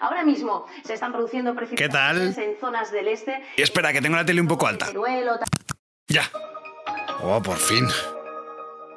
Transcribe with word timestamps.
Ahora 0.00 0.24
mismo 0.24 0.66
se 0.84 0.94
están 0.94 1.12
produciendo 1.12 1.54
precipitaciones 1.54 2.38
en 2.38 2.56
zonas 2.60 2.90
del 2.92 3.08
este. 3.08 3.42
Y 3.56 3.62
espera, 3.62 3.92
que 3.92 4.00
tengo 4.00 4.16
la 4.16 4.24
tele 4.24 4.40
un 4.40 4.48
poco 4.48 4.66
alta. 4.66 4.88
Ya. 6.08 6.30
Oh, 7.22 7.42
por 7.42 7.58
fin. 7.58 7.86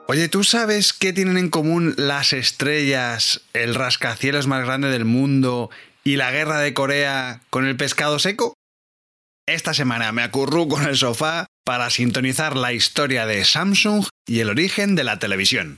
Oye, 0.07 0.27
¿tú 0.27 0.43
sabes 0.43 0.93
qué 0.93 1.13
tienen 1.13 1.37
en 1.37 1.49
común 1.49 1.93
las 1.97 2.33
estrellas, 2.33 3.41
el 3.53 3.75
rascacielos 3.75 4.47
más 4.47 4.65
grande 4.65 4.89
del 4.89 5.05
mundo 5.05 5.69
y 6.03 6.17
la 6.17 6.31
guerra 6.31 6.59
de 6.59 6.73
Corea 6.73 7.41
con 7.49 7.65
el 7.65 7.77
pescado 7.77 8.19
seco? 8.19 8.53
Esta 9.47 9.73
semana 9.73 10.11
me 10.11 10.23
acurruco 10.23 10.79
en 10.79 10.87
el 10.87 10.97
sofá 10.97 11.47
para 11.65 11.89
sintonizar 11.89 12.55
la 12.55 12.73
historia 12.73 13.25
de 13.25 13.43
Samsung 13.43 14.05
y 14.27 14.39
el 14.39 14.49
origen 14.49 14.95
de 14.95 15.03
la 15.03 15.19
televisión. 15.19 15.77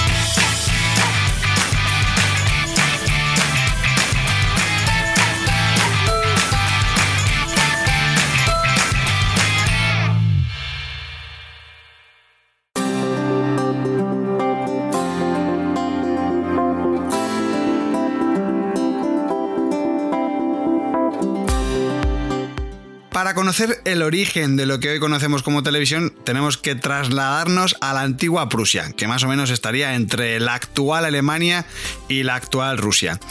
Para 23.31 23.43
conocer 23.43 23.81
el 23.85 24.01
origen 24.01 24.57
de 24.57 24.65
lo 24.65 24.81
que 24.81 24.89
hoy 24.89 24.99
conocemos 24.99 25.41
como 25.41 25.63
televisión, 25.63 26.13
tenemos 26.25 26.57
que 26.57 26.75
trasladarnos 26.75 27.77
a 27.79 27.93
la 27.93 28.01
antigua 28.01 28.49
Prusia, 28.49 28.91
que 28.91 29.07
más 29.07 29.23
o 29.23 29.29
menos 29.29 29.51
estaría 29.51 29.95
entre 29.95 30.41
la 30.41 30.55
actual 30.55 31.05
Alemania 31.05 31.65
y 32.09 32.23
la 32.23 32.35
actual 32.35 32.77
Rusia. 32.77 33.21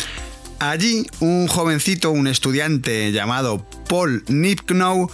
Allí, 0.58 1.06
un 1.20 1.48
jovencito, 1.48 2.12
un 2.12 2.28
estudiante 2.28 3.12
llamado 3.12 3.66
Paul 3.90 4.24
Nipkow, 4.26 5.10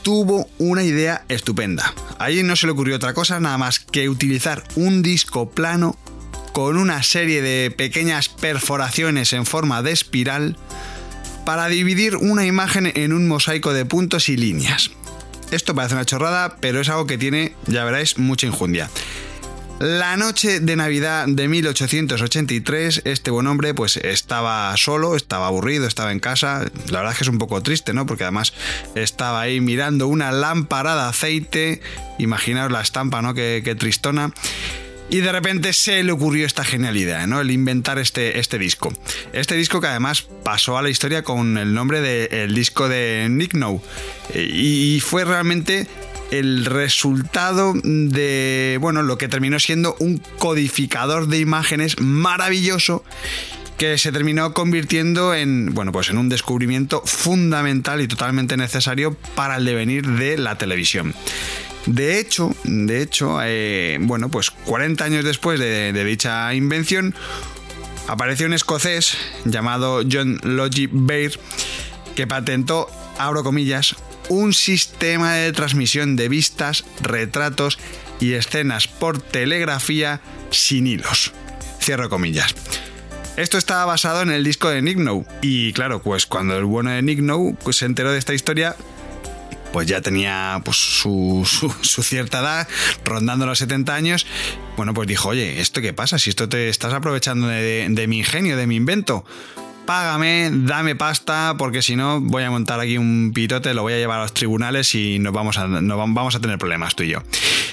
tuvo 0.00 0.48
una 0.56 0.82
idea 0.82 1.26
estupenda. 1.28 1.92
Allí 2.18 2.42
no 2.42 2.56
se 2.56 2.64
le 2.64 2.72
ocurrió 2.72 2.96
otra 2.96 3.12
cosa 3.12 3.38
nada 3.38 3.58
más 3.58 3.80
que 3.80 4.08
utilizar 4.08 4.64
un 4.76 5.02
disco 5.02 5.50
plano 5.50 5.94
con 6.54 6.78
una 6.78 7.02
serie 7.02 7.42
de 7.42 7.70
pequeñas 7.70 8.30
perforaciones 8.30 9.34
en 9.34 9.44
forma 9.44 9.82
de 9.82 9.92
espiral 9.92 10.56
para 11.46 11.68
dividir 11.68 12.16
una 12.16 12.44
imagen 12.44 12.92
en 12.94 13.14
un 13.14 13.26
mosaico 13.26 13.72
de 13.72 13.86
puntos 13.86 14.28
y 14.28 14.36
líneas. 14.36 14.90
Esto 15.52 15.74
parece 15.74 15.94
una 15.94 16.04
chorrada, 16.04 16.56
pero 16.60 16.80
es 16.80 16.88
algo 16.88 17.06
que 17.06 17.16
tiene, 17.16 17.54
ya 17.68 17.84
veréis, 17.84 18.18
mucha 18.18 18.46
injundia. 18.46 18.90
La 19.78 20.16
noche 20.16 20.58
de 20.58 20.74
Navidad 20.74 21.26
de 21.28 21.48
1883, 21.48 23.02
este 23.04 23.30
buen 23.30 23.46
hombre 23.46 23.74
pues 23.74 23.98
estaba 23.98 24.74
solo, 24.76 25.14
estaba 25.14 25.46
aburrido, 25.46 25.86
estaba 25.86 26.12
en 26.12 26.18
casa. 26.18 26.64
La 26.88 26.98
verdad 26.98 27.12
es 27.12 27.18
que 27.18 27.24
es 27.24 27.28
un 27.28 27.38
poco 27.38 27.62
triste, 27.62 27.92
¿no? 27.92 28.06
Porque 28.06 28.24
además 28.24 28.54
estaba 28.94 29.40
ahí 29.40 29.60
mirando 29.60 30.08
una 30.08 30.32
lámpara 30.32 30.94
de 30.94 31.02
aceite. 31.02 31.82
Imaginaos 32.18 32.72
la 32.72 32.80
estampa, 32.80 33.20
¿no? 33.22 33.34
Qué, 33.34 33.60
qué 33.62 33.74
tristona. 33.74 34.32
Y 35.08 35.18
de 35.18 35.30
repente 35.30 35.72
se 35.72 36.02
le 36.02 36.12
ocurrió 36.12 36.46
esta 36.46 36.64
genialidad, 36.64 37.26
¿no? 37.26 37.40
El 37.40 37.50
inventar 37.50 37.98
este, 37.98 38.38
este 38.38 38.58
disco. 38.58 38.92
Este 39.32 39.54
disco 39.54 39.80
que 39.80 39.86
además 39.86 40.26
pasó 40.42 40.76
a 40.78 40.82
la 40.82 40.90
historia 40.90 41.22
con 41.22 41.58
el 41.58 41.74
nombre 41.74 42.00
del 42.00 42.54
disco 42.54 42.88
de 42.88 43.28
Nick 43.30 43.54
No. 43.54 43.80
Y 44.34 45.00
fue 45.00 45.24
realmente 45.24 45.86
el 46.30 46.64
resultado 46.64 47.74
de, 47.82 48.78
bueno, 48.80 49.02
lo 49.02 49.16
que 49.16 49.28
terminó 49.28 49.60
siendo 49.60 49.96
un 50.00 50.18
codificador 50.38 51.28
de 51.28 51.38
imágenes 51.38 52.00
maravilloso 52.00 53.04
que 53.78 53.98
se 53.98 54.10
terminó 54.10 54.54
convirtiendo 54.54 55.34
en, 55.34 55.74
bueno, 55.74 55.92
pues 55.92 56.08
en 56.08 56.18
un 56.18 56.28
descubrimiento 56.28 57.02
fundamental 57.04 58.00
y 58.00 58.08
totalmente 58.08 58.56
necesario 58.56 59.14
para 59.34 59.56
el 59.56 59.64
devenir 59.64 60.06
de 60.06 60.38
la 60.38 60.56
televisión. 60.56 61.14
De 61.86 62.18
hecho, 62.18 62.54
de 62.64 63.00
hecho, 63.00 63.38
eh, 63.42 63.98
bueno, 64.00 64.28
pues 64.28 64.50
40 64.50 65.04
años 65.04 65.24
después 65.24 65.60
de, 65.60 65.92
dicha 66.04 66.52
invención, 66.52 67.14
apareció 68.08 68.46
un 68.46 68.54
escocés 68.54 69.16
llamado 69.44 70.02
John 70.10 70.40
Logie 70.42 70.88
Baird 70.90 71.38
que 72.16 72.26
patentó, 72.26 72.90
abro 73.18 73.44
comillas, 73.44 73.94
un 74.28 74.52
sistema 74.52 75.34
de 75.34 75.52
transmisión 75.52 76.16
de 76.16 76.28
vistas, 76.28 76.84
retratos 77.00 77.78
y 78.18 78.32
escenas 78.32 78.88
por 78.88 79.20
telegrafía 79.20 80.20
sin 80.50 80.86
hilos. 80.86 81.32
Cierro 81.80 82.08
comillas. 82.08 82.54
Esto 83.36 83.58
estaba 83.58 83.84
basado 83.84 84.22
en 84.22 84.30
el 84.30 84.42
disco 84.42 84.70
de 84.70 84.80
Nick 84.80 84.96
No. 84.96 85.24
Y 85.42 85.72
claro, 85.74 86.02
pues 86.02 86.26
cuando 86.26 86.56
el 86.56 86.64
bueno 86.64 86.90
de 86.90 87.02
Nick 87.02 87.20
No 87.20 87.54
pues, 87.62 87.76
se 87.76 87.84
enteró 87.84 88.10
de 88.10 88.18
esta 88.18 88.32
historia, 88.34 88.74
pues 89.72 89.86
ya 89.86 90.00
tenía 90.00 90.60
pues, 90.64 90.76
su, 90.76 91.46
su, 91.82 92.02
cierta 92.02 92.40
edad, 92.40 92.68
rondando 93.04 93.46
los 93.46 93.58
70 93.58 93.94
años, 93.94 94.26
bueno, 94.76 94.94
pues 94.94 95.08
dijo, 95.08 95.30
oye, 95.30 95.60
¿esto 95.60 95.80
qué 95.80 95.92
pasa? 95.92 96.18
Si 96.18 96.30
esto 96.30 96.48
te 96.48 96.68
estás 96.68 96.92
aprovechando 96.92 97.48
de, 97.48 97.86
de, 97.88 98.06
mi 98.06 98.18
ingenio, 98.18 98.56
de 98.56 98.66
mi 98.66 98.76
invento, 98.76 99.24
págame, 99.86 100.50
dame 100.52 100.96
pasta, 100.96 101.54
porque 101.56 101.82
si 101.82 101.96
no 101.96 102.20
voy 102.20 102.42
a 102.42 102.50
montar 102.50 102.80
aquí 102.80 102.98
un 102.98 103.32
pitote, 103.34 103.72
lo 103.74 103.82
voy 103.82 103.94
a 103.94 103.96
llevar 103.96 104.18
a 104.18 104.22
los 104.22 104.34
tribunales 104.34 104.94
y 104.94 105.18
nos 105.18 105.32
vamos 105.32 105.58
a, 105.58 105.66
nos 105.66 105.98
vamos 105.98 106.34
a 106.34 106.40
tener 106.40 106.58
problemas 106.58 106.94
tú 106.94 107.04
y 107.04 107.08
yo. 107.08 107.22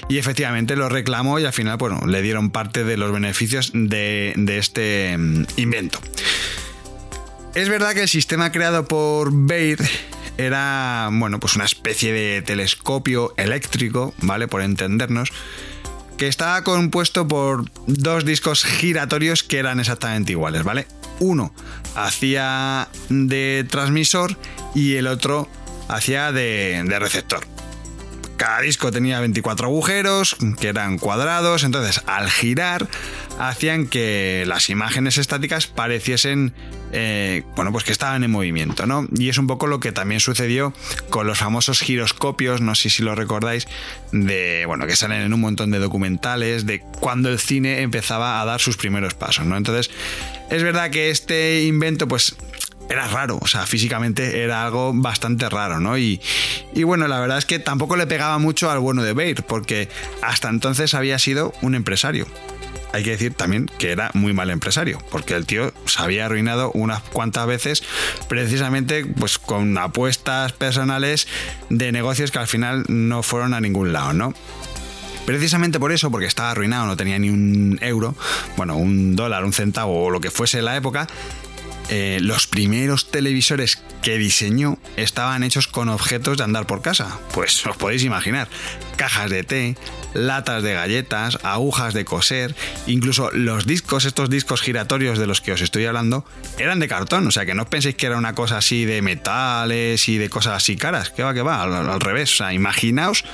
Y 0.08 0.18
efectivamente 0.18 0.76
lo 0.76 0.88
reclamó 0.88 1.38
y 1.38 1.44
al 1.44 1.52
final, 1.52 1.76
bueno, 1.76 2.06
le 2.06 2.22
dieron 2.22 2.50
parte 2.50 2.84
de 2.84 2.96
los 2.96 3.12
beneficios 3.12 3.70
de, 3.74 4.32
de 4.36 4.58
este 4.58 5.18
invento. 5.56 5.98
Es 7.54 7.68
verdad 7.68 7.94
que 7.94 8.02
el 8.02 8.08
sistema 8.08 8.50
creado 8.50 8.86
por 8.86 9.30
Baird 9.32 9.84
era, 10.38 11.08
bueno, 11.12 11.40
pues 11.40 11.56
una 11.56 11.64
especie 11.64 12.12
de 12.12 12.42
telescopio 12.42 13.34
eléctrico, 13.36 14.14
¿vale? 14.22 14.48
Por 14.48 14.62
entendernos, 14.62 15.30
que 16.16 16.28
estaba 16.28 16.62
compuesto 16.64 17.26
por 17.26 17.70
dos 17.86 18.24
discos 18.24 18.64
giratorios 18.64 19.42
que 19.42 19.58
eran 19.58 19.80
exactamente 19.80 20.32
iguales, 20.32 20.62
¿vale? 20.62 20.86
Uno 21.20 21.52
hacía 21.94 22.88
de 23.08 23.66
transmisor 23.68 24.36
y 24.74 24.96
el 24.96 25.06
otro 25.06 25.48
hacía 25.88 26.32
de, 26.32 26.82
de 26.84 26.98
receptor. 26.98 27.53
Cada 28.36 28.60
disco 28.60 28.90
tenía 28.90 29.20
24 29.20 29.66
agujeros, 29.66 30.36
que 30.58 30.68
eran 30.68 30.98
cuadrados, 30.98 31.62
entonces 31.62 32.02
al 32.06 32.28
girar 32.28 32.88
hacían 33.38 33.86
que 33.86 34.44
las 34.46 34.70
imágenes 34.70 35.18
estáticas 35.18 35.66
pareciesen, 35.66 36.52
eh, 36.92 37.42
bueno, 37.56 37.72
pues 37.72 37.84
que 37.84 37.92
estaban 37.92 38.24
en 38.24 38.30
movimiento, 38.30 38.86
¿no? 38.86 39.06
Y 39.16 39.28
es 39.28 39.38
un 39.38 39.46
poco 39.46 39.66
lo 39.66 39.80
que 39.80 39.92
también 39.92 40.20
sucedió 40.20 40.72
con 41.10 41.26
los 41.26 41.38
famosos 41.38 41.80
giroscopios, 41.80 42.60
no 42.60 42.74
sé 42.74 42.90
si 42.90 43.02
lo 43.02 43.14
recordáis, 43.14 43.68
de, 44.12 44.64
bueno, 44.66 44.86
que 44.86 44.96
salen 44.96 45.22
en 45.22 45.32
un 45.32 45.40
montón 45.40 45.70
de 45.70 45.78
documentales, 45.78 46.66
de 46.66 46.80
cuando 46.80 47.28
el 47.28 47.38
cine 47.38 47.82
empezaba 47.82 48.40
a 48.40 48.44
dar 48.44 48.60
sus 48.60 48.76
primeros 48.76 49.14
pasos, 49.14 49.46
¿no? 49.46 49.56
Entonces, 49.56 49.90
es 50.50 50.62
verdad 50.62 50.90
que 50.90 51.10
este 51.10 51.64
invento, 51.64 52.08
pues 52.08 52.36
era 52.88 53.08
raro, 53.08 53.38
o 53.40 53.46
sea, 53.46 53.66
físicamente 53.66 54.42
era 54.42 54.64
algo 54.64 54.92
bastante 54.94 55.48
raro, 55.48 55.80
¿no? 55.80 55.96
Y, 55.98 56.20
y, 56.74 56.82
bueno, 56.82 57.08
la 57.08 57.20
verdad 57.20 57.38
es 57.38 57.46
que 57.46 57.58
tampoco 57.58 57.96
le 57.96 58.06
pegaba 58.06 58.38
mucho 58.38 58.70
al 58.70 58.78
bueno 58.78 59.02
de 59.02 59.12
Baird, 59.12 59.44
porque 59.44 59.88
hasta 60.22 60.48
entonces 60.48 60.94
había 60.94 61.18
sido 61.18 61.52
un 61.62 61.74
empresario. 61.74 62.26
Hay 62.92 63.02
que 63.02 63.10
decir 63.10 63.34
también 63.34 63.68
que 63.78 63.90
era 63.90 64.12
muy 64.14 64.32
mal 64.32 64.50
empresario, 64.50 65.00
porque 65.10 65.34
el 65.34 65.46
tío 65.46 65.72
se 65.84 66.00
había 66.00 66.26
arruinado 66.26 66.70
unas 66.74 67.02
cuantas 67.02 67.44
veces 67.44 67.82
precisamente 68.28 69.04
pues 69.04 69.36
con 69.38 69.76
apuestas 69.78 70.52
personales 70.52 71.26
de 71.70 71.90
negocios 71.90 72.30
que 72.30 72.38
al 72.38 72.46
final 72.46 72.84
no 72.86 73.24
fueron 73.24 73.52
a 73.52 73.60
ningún 73.60 73.92
lado, 73.92 74.12
¿no? 74.12 74.32
Precisamente 75.26 75.80
por 75.80 75.90
eso, 75.90 76.10
porque 76.12 76.26
estaba 76.26 76.52
arruinado, 76.52 76.86
no 76.86 76.96
tenía 76.96 77.18
ni 77.18 77.30
un 77.30 77.78
euro, 77.80 78.14
bueno, 78.56 78.76
un 78.76 79.16
dólar, 79.16 79.44
un 79.44 79.52
centavo 79.52 80.04
o 80.04 80.10
lo 80.10 80.20
que 80.20 80.30
fuese 80.30 80.60
en 80.60 80.66
la 80.66 80.76
época, 80.76 81.08
eh, 81.90 82.18
los 82.20 82.46
primeros 82.46 83.10
televisores 83.10 83.82
que 84.02 84.18
diseñó 84.18 84.78
estaban 84.96 85.42
hechos 85.42 85.68
con 85.68 85.88
objetos 85.88 86.38
de 86.38 86.44
andar 86.44 86.66
por 86.66 86.82
casa. 86.82 87.18
Pues 87.32 87.64
os 87.66 87.76
podéis 87.76 88.04
imaginar, 88.04 88.48
cajas 88.96 89.30
de 89.30 89.44
té, 89.44 89.76
latas 90.14 90.62
de 90.62 90.74
galletas, 90.74 91.38
agujas 91.42 91.94
de 91.94 92.04
coser, 92.04 92.54
incluso 92.86 93.30
los 93.32 93.66
discos, 93.66 94.04
estos 94.04 94.30
discos 94.30 94.62
giratorios 94.62 95.18
de 95.18 95.26
los 95.26 95.40
que 95.40 95.52
os 95.52 95.60
estoy 95.60 95.84
hablando, 95.86 96.24
eran 96.58 96.80
de 96.80 96.88
cartón, 96.88 97.26
o 97.26 97.30
sea 97.30 97.44
que 97.44 97.54
no 97.54 97.66
penséis 97.66 97.96
que 97.96 98.06
era 98.06 98.16
una 98.16 98.34
cosa 98.34 98.58
así 98.58 98.84
de 98.84 99.02
metales 99.02 100.08
y 100.08 100.18
de 100.18 100.30
cosas 100.30 100.54
así 100.54 100.76
caras, 100.76 101.10
que 101.10 101.22
va, 101.22 101.34
que 101.34 101.42
va, 101.42 101.62
al, 101.62 101.74
al 101.74 102.00
revés, 102.00 102.32
o 102.32 102.36
sea, 102.36 102.52
imaginaos 102.52 103.24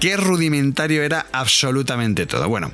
qué 0.00 0.16
rudimentario 0.16 1.02
era 1.02 1.26
absolutamente 1.32 2.26
todo. 2.26 2.48
Bueno, 2.48 2.70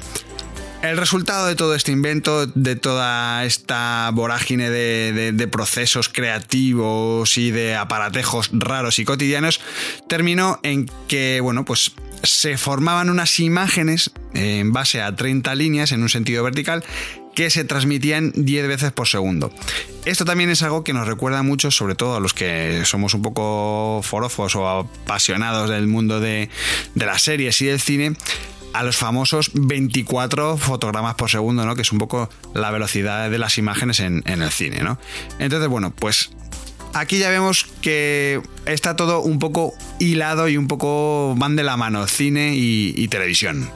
El 0.83 0.97
resultado 0.97 1.47
de 1.47 1.55
todo 1.55 1.77
este 1.77 1.93
invento, 1.93 2.47
de 2.49 2.75
toda 2.75 3.45
esta 3.45 4.11
vorágine 4.13 4.69
de, 4.69 5.49
procesos 5.49 6.09
creativos 6.09 7.39
y 7.39 7.53
de 7.53 7.77
aparatejos 7.77 8.51
raros 8.53 8.99
y 8.99 9.05
cotidianos, 9.05 9.61
terminó 10.09 10.59
en 10.65 10.91
que, 11.07 11.41
bueno, 11.41 11.65
pues 11.65 11.93
se 12.25 12.59
formaban 12.59 13.11
unas 13.11 13.39
imágenes 13.39 14.11
en 14.35 14.73
base 14.73 15.01
a 15.01 15.15
30 15.15 15.55
líneas 15.55 15.93
en 15.93 16.03
un 16.03 16.09
sentido 16.09 16.43
vertical 16.43 16.83
que 17.37 17.49
se 17.51 17.65
transmitían 17.65 18.33
10 18.35 18.67
veces 18.67 18.91
por 18.91 19.07
segundo. 19.07 19.53
Esto 20.05 20.25
también 20.25 20.51
es 20.51 20.63
algo 20.63 20.83
que 20.83 20.93
nos 20.93 21.07
recuerda 21.07 21.45
mucho, 21.45 21.71
sobre 21.71 21.95
todo 21.95 22.17
a 22.17 22.21
los 22.21 22.35
que 22.35 22.83
somos 22.87 23.15
un 23.15 23.23
poco 23.23 24.01
forofos 24.03 24.57
o 24.57 24.69
apasionados 24.69 25.71
del 25.71 25.87
mundo 25.87 26.19
de, 26.19 26.51
de 26.97 27.07
las 27.07 27.23
series 27.23 27.61
y 27.63 27.67
del 27.67 27.81
cine, 27.81 28.17
a 28.73 28.83
los 28.83 28.97
famosos 28.97 29.51
24 29.55 30.57
fotogramas 30.57 31.15
por 31.15 31.31
segundo, 31.31 31.67
¿no? 31.67 31.75
Que 31.75 31.83
es 31.83 31.93
un 31.93 31.99
poco 31.99 32.29
la 32.55 32.71
velocidad 32.71 33.31
de 33.31 33.39
las 33.39 33.59
imágenes 33.59 34.01
en, 34.01 34.23
el 34.27 34.51
cine, 34.51 34.83
¿no? 34.83 34.99
Entonces, 35.39 35.69
bueno, 35.69 35.93
pues 35.95 36.31
aquí 36.95 37.19
ya 37.19 37.31
vemos 37.31 37.67
que 37.81 38.41
está 38.67 38.97
todo 38.97 39.21
un 39.21 39.39
poco 39.39 39.75
hilado 39.99 40.49
y 40.49 40.57
un 40.57 40.69
poco 40.69 41.35
van 41.37 41.57
de 41.57 41.65
la 41.65 41.77
mano, 41.77 42.07
cine 42.07 42.55
y, 42.55 42.95
y 42.97 43.09
televisión. 43.09 43.71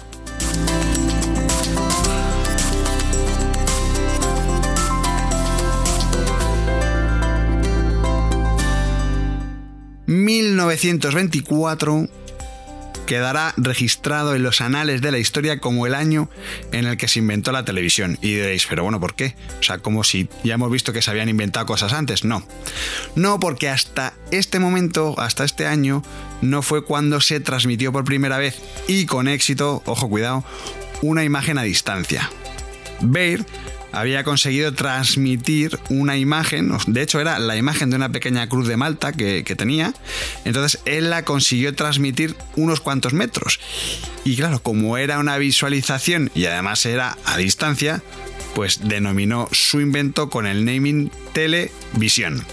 1924 10.06 12.08
quedará 13.06 13.54
registrado 13.56 14.34
en 14.34 14.42
los 14.42 14.60
anales 14.60 15.00
de 15.00 15.10
la 15.10 15.18
historia 15.18 15.58
como 15.60 15.86
el 15.86 15.94
año 15.94 16.28
en 16.72 16.86
el 16.86 16.96
que 16.96 17.08
se 17.08 17.20
inventó 17.20 17.52
la 17.52 17.64
televisión. 17.64 18.18
Y 18.20 18.34
diréis, 18.34 18.66
pero 18.68 18.82
bueno, 18.82 19.00
¿por 19.00 19.14
qué? 19.14 19.34
O 19.60 19.62
sea, 19.62 19.78
como 19.78 20.04
si 20.04 20.28
ya 20.44 20.54
hemos 20.54 20.70
visto 20.70 20.92
que 20.92 21.02
se 21.02 21.10
habían 21.10 21.28
inventado 21.28 21.66
cosas 21.66 21.92
antes. 21.92 22.24
No. 22.24 22.46
No, 23.14 23.40
porque 23.40 23.68
hasta 23.68 24.14
este 24.30 24.58
momento, 24.58 25.14
hasta 25.18 25.44
este 25.44 25.66
año, 25.66 26.02
no 26.42 26.62
fue 26.62 26.84
cuando 26.84 27.20
se 27.20 27.40
transmitió 27.40 27.92
por 27.92 28.04
primera 28.04 28.38
vez 28.38 28.60
y 28.88 29.06
con 29.06 29.28
éxito, 29.28 29.82
ojo 29.86 30.08
cuidado, 30.08 30.44
una 31.02 31.24
imagen 31.24 31.58
a 31.58 31.62
distancia. 31.62 32.30
Baird 33.00 33.46
había 33.96 34.24
conseguido 34.24 34.74
transmitir 34.74 35.78
una 35.88 36.18
imagen, 36.18 36.70
de 36.86 37.02
hecho 37.02 37.18
era 37.18 37.38
la 37.38 37.56
imagen 37.56 37.88
de 37.88 37.96
una 37.96 38.10
pequeña 38.10 38.46
cruz 38.46 38.68
de 38.68 38.76
Malta 38.76 39.12
que, 39.12 39.42
tenía, 39.56 39.94
entonces 40.44 40.80
él 40.84 41.08
la 41.08 41.24
consiguió 41.24 41.74
transmitir 41.74 42.36
unos 42.56 42.80
cuantos 42.80 43.14
metros. 43.14 43.58
Y 44.24 44.36
claro, 44.36 44.60
como 44.60 44.98
era 44.98 45.18
una 45.18 45.38
visualización 45.38 46.30
y 46.34 46.44
además 46.44 46.84
era 46.84 47.16
a 47.24 47.38
distancia, 47.38 48.02
pues 48.54 48.80
denominó 48.86 49.48
su 49.52 49.80
invento 49.80 50.28
con 50.28 50.46
el 50.46 50.66
naming 50.66 51.10
televisión. 51.32 52.44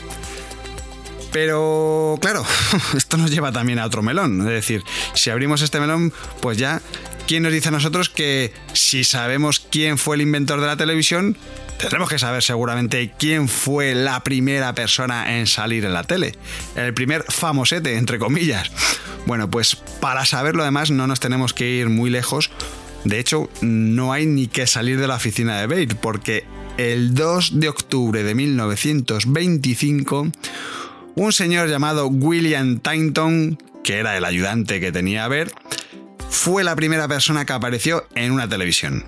Pero 1.33 2.17
claro, 2.21 2.45
esto 2.95 3.17
nos 3.17 3.31
lleva 3.31 3.51
también 3.51 3.79
a 3.79 3.85
otro 3.85 4.01
melón. 4.01 4.39
Es 4.41 4.53
decir, 4.53 4.83
si 5.13 5.29
abrimos 5.29 5.61
este 5.61 5.79
melón, 5.79 6.13
pues 6.41 6.57
ya 6.57 6.81
¿quién 7.27 7.43
nos 7.43 7.51
dice 7.51 7.69
a 7.69 7.71
nosotros 7.71 8.09
que 8.09 8.53
si 8.73 9.03
sabemos 9.03 9.59
quién 9.59 9.97
fue 9.97 10.15
el 10.15 10.21
inventor 10.21 10.61
de 10.61 10.67
la 10.67 10.77
televisión, 10.77 11.37
tendremos 11.79 12.09
que 12.09 12.19
saber 12.19 12.43
seguramente 12.43 13.13
quién 13.17 13.47
fue 13.47 13.95
la 13.95 14.23
primera 14.23 14.73
persona 14.73 15.37
en 15.37 15.47
salir 15.47 15.85
en 15.85 15.93
la 15.93 16.03
tele? 16.03 16.35
El 16.75 16.93
primer 16.93 17.23
famosete, 17.29 17.97
entre 17.97 18.19
comillas. 18.19 18.71
Bueno, 19.25 19.49
pues 19.49 19.75
para 19.75 20.25
saberlo 20.25 20.63
además 20.63 20.91
no 20.91 21.07
nos 21.07 21.19
tenemos 21.19 21.53
que 21.53 21.69
ir 21.69 21.89
muy 21.89 22.09
lejos. 22.09 22.49
De 23.05 23.19
hecho, 23.19 23.49
no 23.61 24.13
hay 24.13 24.25
ni 24.25 24.47
que 24.47 24.67
salir 24.67 24.99
de 24.99 25.07
la 25.07 25.15
oficina 25.15 25.59
de 25.59 25.67
Baird, 25.67 25.97
porque 25.97 26.45
el 26.77 27.13
2 27.13 27.59
de 27.59 27.69
octubre 27.69 28.23
de 28.23 28.33
1925, 28.33 30.27
un 31.15 31.33
señor 31.33 31.69
llamado 31.69 32.07
William 32.07 32.79
Tainton, 32.79 33.61
que 33.83 33.97
era 33.97 34.17
el 34.17 34.25
ayudante 34.25 34.79
que 34.79 34.91
tenía 34.91 35.27
Baird, 35.27 35.51
fue 36.33 36.63
la 36.63 36.75
primera 36.75 37.07
persona 37.07 37.45
que 37.45 37.53
apareció 37.53 38.05
en 38.15 38.31
una 38.31 38.49
televisión. 38.49 39.05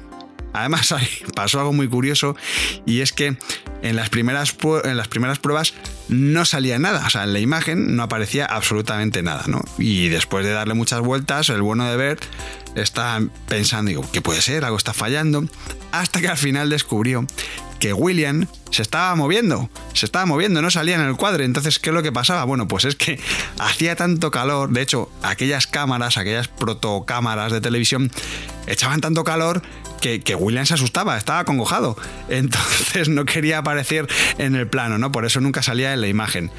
Además, 0.54 0.94
pasó 1.36 1.60
algo 1.60 1.74
muy 1.74 1.90
curioso 1.90 2.36
y 2.86 3.02
es 3.02 3.12
que 3.12 3.36
en 3.82 3.96
las 3.96 4.10
primeras, 4.10 4.56
en 4.84 4.96
las 4.96 5.08
primeras 5.08 5.40
pruebas 5.40 5.74
no 6.08 6.46
salía 6.46 6.80
nada, 6.80 7.06
o 7.06 7.10
sea, 7.10 7.24
en 7.24 7.34
la 7.34 7.40
imagen 7.40 7.96
no 7.96 8.04
aparecía 8.04 8.46
absolutamente 8.46 9.22
nada, 9.24 9.44
¿no? 9.48 9.64
Y 9.78 10.08
después 10.08 10.46
de 10.46 10.52
darle 10.52 10.76
muchas 10.76 11.02
vueltas, 11.02 11.50
el 11.50 11.62
bueno 11.62 11.90
de 11.90 11.98
Bert 11.98 12.24
está 12.76 13.20
pensando, 13.48 13.90
digo, 13.90 14.06
¿qué 14.14 14.22
puede 14.22 14.42
ser? 14.42 14.64
Algo 14.64 14.78
está 14.78 14.94
fallando, 14.94 15.46
hasta 15.92 16.22
que 16.22 16.28
al 16.28 16.38
final 16.38 16.70
descubrió 16.70 17.26
que 17.86 17.94
William 17.94 18.48
se 18.72 18.82
estaba 18.82 19.14
moviendo, 19.14 19.70
se 19.94 20.08
estaba 20.08 20.26
moviendo, 20.26 20.60
no 20.60 20.72
salía 20.72 20.96
en 20.96 21.02
el 21.02 21.16
cuadro. 21.16 21.44
Entonces, 21.44 21.78
¿qué 21.78 21.92
es 21.92 21.94
lo 21.94 22.02
que 22.02 22.12
pasaba? 22.12 22.44
Bueno, 22.44 22.68
pues 22.68 22.84
es 22.84 22.96
que 22.96 23.20
hacía 23.60 23.96
tanto 23.96 24.32
calor, 24.32 24.72
de 24.72 24.82
hecho, 24.82 25.12
aquellas 25.22 25.68
cámaras, 25.68 26.18
aquellas 26.18 26.48
protocámaras 26.48 27.52
de 27.52 27.62
televisión, 27.62 28.10
echaban 28.66 29.02
tanto 29.02 29.24
calor 29.24 29.62
que, 30.02 30.36
William 30.36 30.66
se 30.66 30.74
asustaba, 30.74 31.16
estaba 31.16 31.46
congojado. 31.46 31.96
Entonces 32.28 33.08
no 33.10 33.24
quería 33.26 33.60
aparecer 33.60 34.08
en 34.40 34.56
el 34.56 34.68
plano, 34.68 34.98
¿no? 34.98 35.12
Por 35.12 35.26
eso 35.26 35.40
nunca 35.40 35.62
salía 35.62 35.94
en 35.94 36.02
la 36.02 36.08
imagen. 36.08 36.50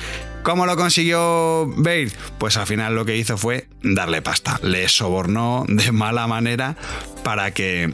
¿Cómo 0.44 0.64
lo 0.64 0.76
consiguió 0.76 1.66
Baird? 1.76 2.12
Pues 2.38 2.56
al 2.56 2.68
final 2.68 2.94
lo 2.94 3.04
que 3.04 3.16
hizo 3.16 3.36
fue 3.36 3.66
darle 3.82 4.22
pasta. 4.22 4.60
Le 4.62 4.88
sobornó 4.88 5.64
de 5.66 5.90
mala 5.90 6.28
manera 6.28 6.76
para 7.24 7.50
que 7.50 7.92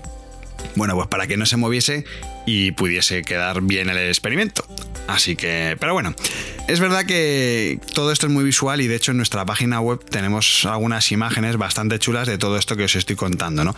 bueno, 0.77 0.95
pues 0.95 1.09
para 1.09 1.27
que 1.27 1.37
no 1.37 1.47
se 1.47 1.57
moviese 1.57 2.05
y 2.47 2.73
pudiese 2.73 3.23
quedar 3.23 3.63
bien 3.63 3.89
el 3.89 3.99
experimento. 3.99 4.67
Así 5.09 5.37
que, 5.37 5.77
pero 5.81 5.93
bueno, 5.93 6.15
es 6.69 6.81
verdad 6.81 7.05
que 7.05 7.81
todo 7.95 8.13
esto 8.13 8.27
es 8.27 8.33
muy 8.33 8.45
visual 8.45 8.81
y 8.81 8.87
de 8.87 8.97
hecho 8.97 9.11
en 9.11 9.17
nuestra 9.17 9.45
página 9.45 9.81
web 9.81 10.05
tenemos 10.09 10.65
algunas 10.65 11.11
imágenes 11.13 11.57
bastante 11.57 11.99
chulas 11.99 12.29
de 12.29 12.39
todo 12.39 12.57
esto 12.57 12.77
que 12.77 12.85
os 12.85 12.95
estoy 12.95 13.17
contando, 13.17 13.65
¿no? 13.65 13.75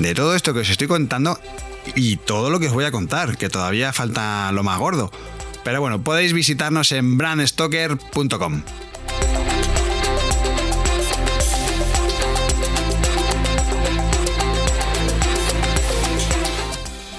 De 0.00 0.14
todo 0.14 0.34
esto 0.34 0.52
que 0.52 0.60
os 0.60 0.68
estoy 0.68 0.88
contando 0.88 1.38
y 1.94 2.16
todo 2.16 2.50
lo 2.50 2.60
que 2.60 2.66
os 2.66 2.72
voy 2.72 2.84
a 2.84 2.90
contar, 2.90 3.36
que 3.36 3.48
todavía 3.48 3.92
falta 3.92 4.50
lo 4.52 4.62
más 4.62 4.78
gordo. 4.78 5.10
Pero 5.64 5.80
bueno, 5.80 6.02
podéis 6.02 6.32
visitarnos 6.32 6.92
en 6.92 7.16
brandstoker.com. 7.16 8.62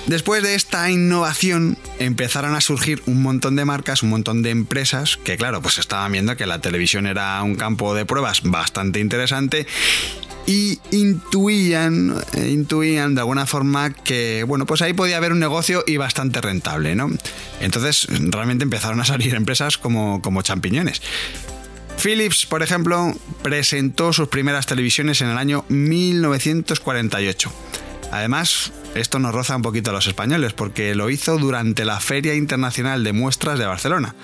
Después 0.08 0.44
de 0.44 0.54
esta 0.54 0.92
innovación 0.92 1.78
empezaron 1.98 2.54
a 2.54 2.62
surgir 2.62 3.02
un 3.08 3.24
montón 3.24 3.56
de 3.56 3.66
marcas, 3.66 4.04
un 4.04 4.10
montón 4.10 4.44
de 4.44 4.52
empresas 4.52 5.18
que 5.18 5.36
claro, 5.36 5.64
pues 5.64 5.80
estaban 5.80 6.12
viendo 6.12 6.38
que 6.38 6.46
la 6.46 6.62
televisión 6.62 7.08
era 7.08 7.42
un 7.42 7.56
campo 7.56 7.96
de 7.96 8.06
pruebas 8.06 8.44
bastante 8.44 9.00
interesante 9.00 9.66
y 10.46 10.80
intuían, 10.92 12.16
eh, 12.34 12.50
intuían 12.52 13.16
de 13.16 13.22
alguna 13.22 13.48
forma 13.48 13.92
que, 13.92 14.44
bueno, 14.44 14.68
pues 14.68 14.84
ahí 14.84 14.94
podía 14.94 15.18
haber 15.18 15.32
un 15.32 15.40
negocio 15.40 15.84
y 15.88 15.98
bastante 15.98 16.40
rentable, 16.40 16.96
¿no? 16.96 17.10
Entonces 17.60 18.08
realmente 18.10 18.64
empezaron 18.64 19.00
a 19.00 19.06
salir 19.06 19.34
empresas 19.34 19.80
como, 19.80 20.22
como 20.22 20.44
champiñones. 20.44 21.02
Philips, 21.98 22.46
por 22.46 22.62
ejemplo, 22.62 23.12
presentó 23.42 24.14
sus 24.14 24.28
primeras 24.28 24.68
televisiones 24.68 25.22
en 25.22 25.30
el 25.30 25.38
año 25.40 25.66
1948. 25.70 27.52
Además, 28.12 28.72
esto 28.96 29.20
nos 29.20 29.34
roza 29.34 29.56
un 29.56 29.62
poquito 29.62 29.92
a 29.92 29.94
los 29.94 30.08
españoles 30.08 30.54
porque 30.54 30.96
lo 30.96 31.10
hizo 31.10 31.38
durante 31.38 31.86
la 31.86 32.00
Feria 32.00 32.34
Internacional 32.34 33.04
de 33.04 33.14
Muestras 33.14 33.60
de 33.60 33.66
Barcelona 33.66 34.16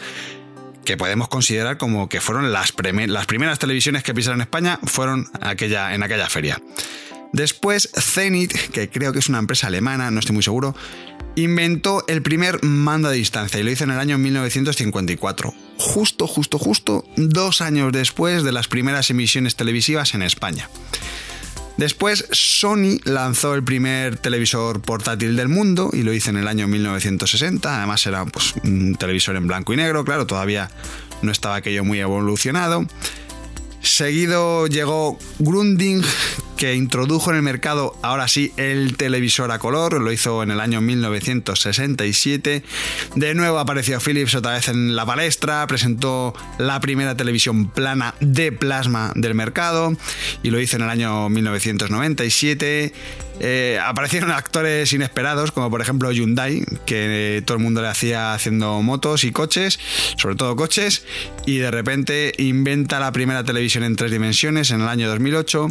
que 0.86 0.98
podemos 0.98 1.28
considerar 1.28 1.78
como 1.78 2.10
que 2.10 2.22
fueron 2.22 2.51
las, 2.51 2.72
primeras 2.72 3.60
televisiones 3.60 4.04
que 4.04 4.13
pisaron 4.13 4.42
España, 4.42 4.80
fueron 4.84 5.30
aquella, 5.40 5.94
en 5.94 6.04
aquella 6.04 6.28
feria. 6.28 6.60
Después, 7.34 7.90
Zenit, 7.98 8.51
que 8.72 8.90
creo 8.90 9.13
que 9.13 9.20
es 9.20 9.30
una 9.30 9.40
empresa 9.40 9.68
alemana, 9.68 10.12
no 10.12 10.20
estoy 10.20 10.34
muy 10.34 10.44
seguro, 10.44 10.75
inventó 11.36 12.04
el 12.08 12.22
primer 12.22 12.62
mando 12.63 13.08
a 13.08 13.12
distancia 13.12 13.60
y 13.60 13.63
lo 13.63 13.72
hizo 13.72 13.86
en 13.86 13.92
el 13.92 14.00
año 14.00 14.18
1954, 14.18 15.54
justo, 15.78 16.28
justo, 16.28 16.60
justo 16.60 17.06
dos 17.16 17.62
años 17.62 17.92
después 17.94 18.44
de 18.44 18.51
las 18.51 18.68
primeras 18.68 19.10
emisiones 19.10 19.56
televisivas 19.56 20.13
en 20.13 20.24
España. 20.24 20.68
Después 21.81 22.27
Sony 22.31 23.00
lanzó 23.05 23.55
el 23.55 23.63
primer 23.63 24.15
televisor 24.15 24.83
portátil 24.83 25.35
del 25.35 25.47
mundo 25.47 25.89
y 25.91 26.03
lo 26.03 26.13
hizo 26.13 26.29
en 26.29 26.38
el 26.38 26.47
año 26.47 26.67
1960. 26.67 27.75
Además 27.75 28.05
era 28.05 28.23
pues, 28.23 28.53
un 28.63 28.93
televisor 28.93 29.35
en 29.35 29.47
blanco 29.47 29.73
y 29.73 29.77
negro, 29.77 30.05
claro, 30.05 30.27
todavía 30.27 30.69
no 31.23 31.31
estaba 31.31 31.55
aquello 31.55 31.83
muy 31.83 32.00
evolucionado. 32.00 32.85
Seguido 33.81 34.67
llegó 34.67 35.17
Grundig, 35.39 36.05
que 36.62 36.75
introdujo 36.75 37.32
en 37.32 37.38
el 37.38 37.41
mercado, 37.41 37.98
ahora 38.03 38.27
sí, 38.27 38.53
el 38.56 38.96
televisor 38.96 39.51
a 39.51 39.58
color, 39.58 40.00
lo 40.00 40.12
hizo 40.12 40.44
en 40.44 40.51
el 40.51 40.60
año 40.60 40.80
1967. 40.80 42.62
De 43.15 43.34
nuevo 43.34 43.58
apareció 43.58 44.00
Philips 44.00 44.36
otra 44.36 44.51
vez 44.51 44.68
en 44.68 44.96
la 44.96 45.03
palestra, 45.03 45.65
presentó 45.65 46.36
la 46.60 46.80
primera 46.80 47.18
televisión 47.18 47.72
plana 47.72 48.13
de 48.20 48.51
plasma 48.51 49.12
del 49.15 49.34
mercado 49.34 49.98
y 50.44 50.51
lo 50.51 50.60
hizo 50.60 50.75
en 50.75 50.84
el 50.84 50.89
año 50.91 51.30
1997. 51.30 52.94
Eh, 53.44 53.80
aparecieron 53.84 54.30
actores 54.30 54.94
inesperados, 54.94 55.51
como 55.51 55.72
por 55.72 55.82
ejemplo 55.82 56.12
Hyundai, 56.12 56.63
que 56.86 57.41
todo 57.44 57.58
el 57.58 57.63
mundo 57.63 57.82
le 57.82 57.88
hacía 57.88 58.36
haciendo 58.36 58.84
motos 58.84 59.24
y 59.24 59.32
coches, 59.32 59.80
sobre 60.15 60.36
todo 60.36 60.56
coches, 60.56 61.06
y 61.48 61.58
de 61.58 61.72
repente 61.72 62.34
inventa 62.38 63.00
la 63.00 63.12
primera 63.12 63.44
televisión 63.44 63.84
en 63.84 63.96
tres 63.96 64.12
dimensiones 64.12 64.70
en 64.70 64.82
el 64.82 64.88
año 64.88 65.10
2008. 65.10 65.70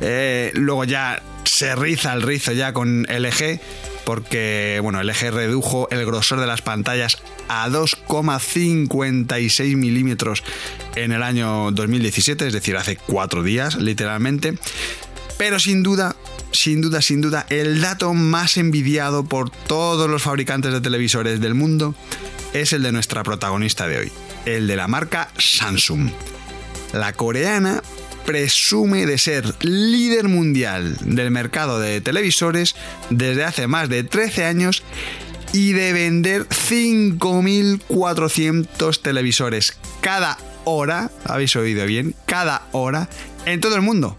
Eh, 0.00 0.50
luego 0.54 0.84
ya 0.84 1.22
se 1.44 1.76
riza 1.76 2.12
el 2.12 2.22
rizo 2.22 2.52
ya 2.52 2.72
con 2.72 3.02
LG 3.02 3.60
porque 4.04 4.78
bueno, 4.82 5.02
LG 5.02 5.30
redujo 5.30 5.88
el 5.90 6.04
grosor 6.04 6.40
de 6.40 6.46
las 6.46 6.62
pantallas 6.62 7.18
a 7.48 7.68
2,56 7.68 9.76
milímetros 9.76 10.42
en 10.94 11.12
el 11.12 11.22
año 11.22 11.70
2017, 11.72 12.46
es 12.46 12.52
decir, 12.52 12.76
hace 12.76 12.96
cuatro 12.96 13.42
días 13.42 13.76
literalmente. 13.76 14.54
Pero 15.38 15.58
sin 15.58 15.82
duda, 15.82 16.14
sin 16.52 16.80
duda, 16.80 17.02
sin 17.02 17.20
duda, 17.20 17.46
el 17.48 17.80
dato 17.80 18.14
más 18.14 18.56
envidiado 18.56 19.24
por 19.24 19.50
todos 19.50 20.08
los 20.08 20.22
fabricantes 20.22 20.72
de 20.72 20.80
televisores 20.80 21.40
del 21.40 21.54
mundo 21.54 21.94
es 22.52 22.72
el 22.72 22.82
de 22.82 22.92
nuestra 22.92 23.24
protagonista 23.24 23.88
de 23.88 23.98
hoy, 23.98 24.12
el 24.44 24.68
de 24.68 24.76
la 24.76 24.86
marca 24.86 25.30
Samsung. 25.36 26.10
La 26.92 27.12
coreana 27.12 27.82
presume 28.24 29.06
de 29.06 29.18
ser 29.18 29.54
líder 29.64 30.28
mundial 30.28 30.96
del 31.02 31.30
mercado 31.30 31.78
de 31.78 32.00
televisores 32.00 32.74
desde 33.10 33.44
hace 33.44 33.66
más 33.66 33.88
de 33.88 34.04
13 34.04 34.44
años 34.44 34.82
y 35.52 35.72
de 35.72 35.92
vender 35.92 36.48
5.400 36.48 39.00
televisores 39.00 39.76
cada 40.00 40.38
hora, 40.64 41.10
habéis 41.24 41.54
oído 41.56 41.86
bien, 41.86 42.14
cada 42.26 42.66
hora 42.72 43.08
en 43.46 43.60
todo 43.60 43.76
el 43.76 43.82
mundo. 43.82 44.16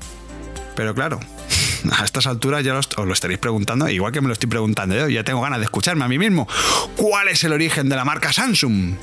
Pero 0.76 0.96
claro, 0.96 1.20
a 1.92 2.06
estas 2.06 2.28
alturas 2.28 2.64
ya 2.64 2.78
os 2.78 2.88
lo 2.96 3.14
estaréis 3.14 3.40
preguntando, 3.40 3.90
igual 3.90 4.12
que 4.12 4.22
me 4.22 4.28
lo 4.28 4.34
estoy 4.34 4.50
preguntando 4.50 4.96
yo, 4.96 5.10
ya 5.10 5.24
tengo 5.24 5.42
ganas 5.42 5.60
de 5.60 5.66
escucharme 5.66 6.06
a 6.06 6.08
mí 6.08 6.18
mismo. 6.18 6.48
¿Cuál 6.96 7.28
es 7.28 7.44
el 7.44 7.54
origen 7.54 7.90
de 7.90 7.96
la 7.96 8.06
marca 8.06 8.32
Samsung? 8.32 8.96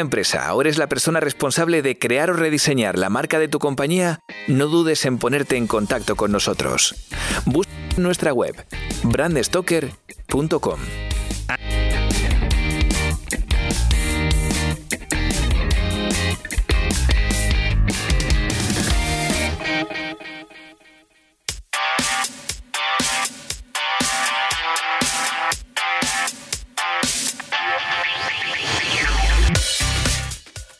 Empresa 0.00 0.54
o 0.54 0.60
eres 0.60 0.78
la 0.78 0.86
persona 0.88 1.20
responsable 1.20 1.82
de 1.82 1.98
crear 1.98 2.30
o 2.30 2.34
rediseñar 2.34 2.98
la 2.98 3.10
marca 3.10 3.38
de 3.38 3.48
tu 3.48 3.58
compañía, 3.58 4.20
no 4.46 4.66
dudes 4.66 5.04
en 5.04 5.18
ponerte 5.18 5.56
en 5.56 5.66
contacto 5.66 6.16
con 6.16 6.32
nosotros. 6.32 6.94
Busca 7.44 7.72
nuestra 7.96 8.32
web 8.32 8.54
brandstoker.com. 9.02 10.78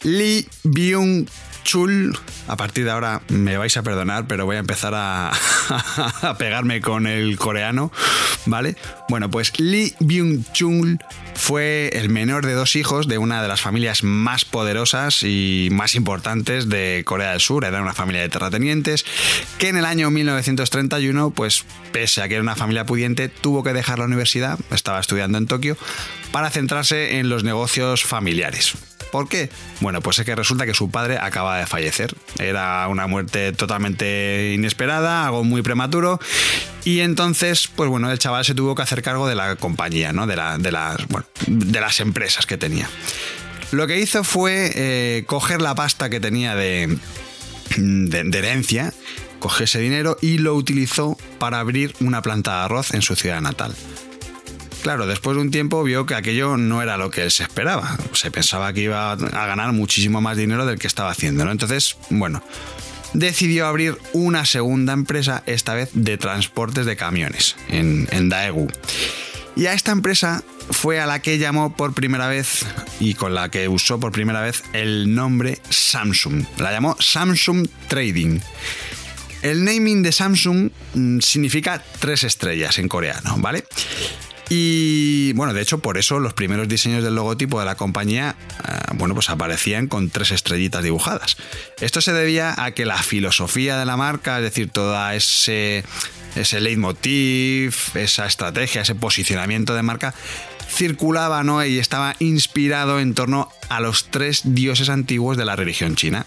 Lee 0.08 0.48
Byung 0.64 1.26
Chul. 1.64 2.16
A 2.46 2.56
partir 2.56 2.84
de 2.84 2.90
ahora 2.90 3.20
me 3.28 3.58
vais 3.58 3.76
a 3.76 3.82
perdonar, 3.82 4.26
pero 4.26 4.46
voy 4.46 4.56
a 4.56 4.60
empezar 4.60 4.94
a, 4.96 5.32
pegarme 6.38 6.80
con 6.80 7.06
el 7.06 7.36
coreano, 7.36 7.92
¿vale? 8.46 8.76
Bueno, 9.10 9.30
pues 9.30 9.52
Lee 9.60 9.94
Byung 10.00 10.44
Chul 10.52 10.98
fue 11.34 11.90
el 11.92 12.08
menor 12.08 12.46
de 12.46 12.54
dos 12.54 12.74
hijos 12.74 13.06
de 13.06 13.18
una 13.18 13.42
de 13.42 13.48
las 13.48 13.60
familias 13.60 14.02
más 14.02 14.46
poderosas 14.46 15.22
y 15.24 15.68
más 15.70 15.94
importantes 15.94 16.70
de 16.70 17.02
Corea 17.04 17.32
del 17.32 17.40
Sur. 17.40 17.66
Era 17.66 17.82
una 17.82 17.92
familia 17.92 18.22
de 18.22 18.30
terratenientes 18.30 19.04
que 19.58 19.68
en 19.68 19.76
el 19.76 19.84
año 19.84 20.10
1931, 20.10 21.32
pues 21.32 21.66
pese 21.92 22.22
a 22.22 22.28
que 22.28 22.34
era 22.34 22.42
una 22.42 22.56
familia 22.56 22.86
pudiente, 22.86 23.28
tuvo 23.28 23.62
que 23.62 23.74
dejar 23.74 23.98
la 23.98 24.06
universidad, 24.06 24.58
estaba 24.70 25.00
estudiando 25.00 25.36
en 25.36 25.46
Tokio, 25.46 25.76
para 26.32 26.48
centrarse 26.48 27.18
en 27.18 27.28
los 27.28 27.44
negocios 27.44 28.04
familiares. 28.04 28.74
¿Por 29.10 29.28
qué? 29.28 29.50
Bueno, 29.80 30.00
pues 30.00 30.18
es 30.18 30.26
que 30.26 30.34
resulta 30.34 30.66
que 30.66 30.74
su 30.74 30.90
padre 30.90 31.18
acaba 31.18 31.58
de 31.58 31.66
fallecer. 31.66 32.14
Era 32.38 32.86
una 32.88 33.06
muerte 33.06 33.52
totalmente 33.52 34.52
inesperada, 34.54 35.26
algo 35.26 35.44
muy 35.44 35.62
prematuro. 35.62 36.20
Y 36.84 37.00
entonces, 37.00 37.68
pues 37.68 37.88
bueno, 37.88 38.10
el 38.10 38.18
chaval 38.18 38.44
se 38.44 38.54
tuvo 38.54 38.74
que 38.74 38.82
hacer 38.82 39.02
cargo 39.02 39.28
de 39.28 39.34
la 39.34 39.56
compañía, 39.56 40.12
¿no? 40.12 40.26
De, 40.26 40.36
las, 40.36 40.60
de 40.60 41.80
las 41.80 42.00
empresas 42.00 42.46
que 42.46 42.56
tenía. 42.56 42.88
Lo 43.70 43.86
que 43.86 43.98
hizo 43.98 44.24
fue 44.24 44.72
eh, 44.74 45.24
coger 45.26 45.60
la 45.60 45.74
pasta 45.74 46.08
que 46.08 46.20
tenía 46.20 46.54
de, 46.54 46.98
de 47.76 48.38
herencia, 48.38 48.94
coger 49.38 49.64
ese 49.64 49.80
dinero 49.80 50.16
y 50.22 50.38
lo 50.38 50.54
utilizó 50.54 51.18
para 51.38 51.60
abrir 51.60 51.94
una 52.00 52.22
planta 52.22 52.58
de 52.58 52.64
arroz 52.64 52.94
en 52.94 53.02
su 53.02 53.14
ciudad 53.14 53.40
natal. 53.40 53.74
Claro, 54.88 55.06
después 55.06 55.36
de 55.36 55.42
un 55.42 55.50
tiempo 55.50 55.84
vio 55.84 56.06
que 56.06 56.14
aquello 56.14 56.56
no 56.56 56.80
era 56.80 56.96
lo 56.96 57.10
que 57.10 57.24
él 57.24 57.30
se 57.30 57.42
esperaba. 57.42 57.98
Se 58.14 58.30
pensaba 58.30 58.72
que 58.72 58.80
iba 58.80 59.12
a 59.12 59.16
ganar 59.16 59.74
muchísimo 59.74 60.22
más 60.22 60.38
dinero 60.38 60.64
del 60.64 60.78
que 60.78 60.86
estaba 60.86 61.10
haciendo, 61.10 61.44
¿no? 61.44 61.50
Entonces, 61.50 61.98
bueno, 62.08 62.42
decidió 63.12 63.66
abrir 63.66 63.98
una 64.14 64.46
segunda 64.46 64.94
empresa, 64.94 65.42
esta 65.44 65.74
vez 65.74 65.90
de 65.92 66.16
transportes 66.16 66.86
de 66.86 66.96
camiones, 66.96 67.54
en, 67.68 68.08
en 68.12 68.30
Daegu. 68.30 68.68
Y 69.56 69.66
a 69.66 69.74
esta 69.74 69.92
empresa 69.92 70.42
fue 70.70 71.00
a 71.00 71.06
la 71.06 71.20
que 71.20 71.36
llamó 71.36 71.76
por 71.76 71.92
primera 71.92 72.26
vez 72.26 72.64
y 72.98 73.12
con 73.12 73.34
la 73.34 73.50
que 73.50 73.68
usó 73.68 74.00
por 74.00 74.10
primera 74.10 74.40
vez 74.40 74.62
el 74.72 75.14
nombre 75.14 75.58
Samsung. 75.68 76.46
La 76.56 76.72
llamó 76.72 76.96
Samsung 76.98 77.68
Trading. 77.88 78.40
El 79.42 79.64
naming 79.64 80.02
de 80.02 80.12
Samsung 80.12 80.70
mm, 80.94 81.18
significa 81.20 81.84
tres 82.00 82.24
estrellas 82.24 82.78
en 82.78 82.88
coreano, 82.88 83.34
¿vale? 83.36 83.64
Y 84.50 85.32
bueno, 85.34 85.52
de 85.52 85.60
hecho, 85.60 85.78
por 85.80 85.98
eso 85.98 86.20
los 86.20 86.32
primeros 86.32 86.68
diseños 86.68 87.04
del 87.04 87.14
logotipo 87.14 87.60
de 87.60 87.66
la 87.66 87.74
compañía, 87.74 88.34
eh, 88.66 88.72
bueno, 88.94 89.14
pues 89.14 89.28
aparecían 89.28 89.88
con 89.88 90.08
tres 90.08 90.30
estrellitas 90.30 90.82
dibujadas. 90.82 91.36
Esto 91.80 92.00
se 92.00 92.12
debía 92.12 92.54
a 92.62 92.70
que 92.70 92.86
la 92.86 92.96
filosofía 92.98 93.78
de 93.78 93.84
la 93.84 93.96
marca, 93.96 94.38
es 94.38 94.44
decir, 94.44 94.70
toda 94.70 95.14
ese, 95.14 95.84
ese 96.34 96.60
leitmotiv, 96.60 97.74
esa 97.94 98.26
estrategia, 98.26 98.82
ese 98.82 98.94
posicionamiento 98.94 99.74
de 99.74 99.82
marca, 99.82 100.14
circulaba 100.68 101.42
¿no? 101.44 101.64
y 101.64 101.78
estaba 101.78 102.14
inspirado 102.18 103.00
en 103.00 103.14
torno 103.14 103.50
a 103.68 103.80
los 103.80 104.10
tres 104.10 104.42
dioses 104.44 104.88
antiguos 104.88 105.36
de 105.36 105.44
la 105.44 105.56
religión 105.56 105.94
china. 105.94 106.24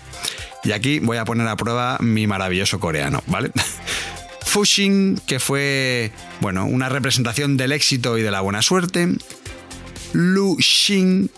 Y 0.63 0.73
aquí 0.73 0.99
voy 0.99 1.17
a 1.17 1.25
poner 1.25 1.47
a 1.47 1.55
prueba 1.55 1.97
mi 2.01 2.27
maravilloso 2.27 2.79
coreano, 2.79 3.23
¿vale? 3.25 3.51
Fuxing, 4.51 5.17
que 5.27 5.39
fue, 5.39 6.11
bueno, 6.41 6.65
una 6.65 6.89
representación 6.89 7.55
del 7.55 7.71
éxito 7.71 8.17
y 8.17 8.21
de 8.21 8.31
la 8.31 8.41
buena 8.41 8.61
suerte. 8.61 9.07
Lu 10.11 10.57
Xing, 10.59 11.29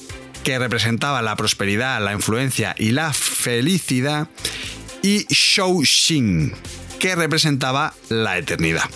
que 0.44 0.58
representaba 0.58 1.22
la 1.22 1.36
prosperidad, 1.36 2.04
la 2.04 2.14
influencia 2.14 2.74
y 2.76 2.90
la 2.90 3.14
felicidad. 3.14 4.30
Y 5.04 5.28
Shou 5.30 5.86
Xing, 5.86 6.54
que 6.98 7.16
representaba 7.16 7.94
la 8.10 8.40
eternidad. 8.40 8.90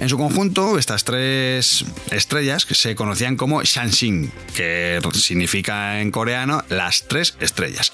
En 0.00 0.08
su 0.08 0.16
conjunto, 0.16 0.78
estas 0.78 1.04
tres 1.04 1.84
estrellas 2.10 2.66
se 2.70 2.94
conocían 2.94 3.36
como 3.36 3.62
Shanshin, 3.62 4.32
que 4.56 4.98
significa 5.12 6.00
en 6.00 6.10
coreano 6.10 6.64
las 6.70 7.06
tres 7.06 7.36
estrellas. 7.38 7.92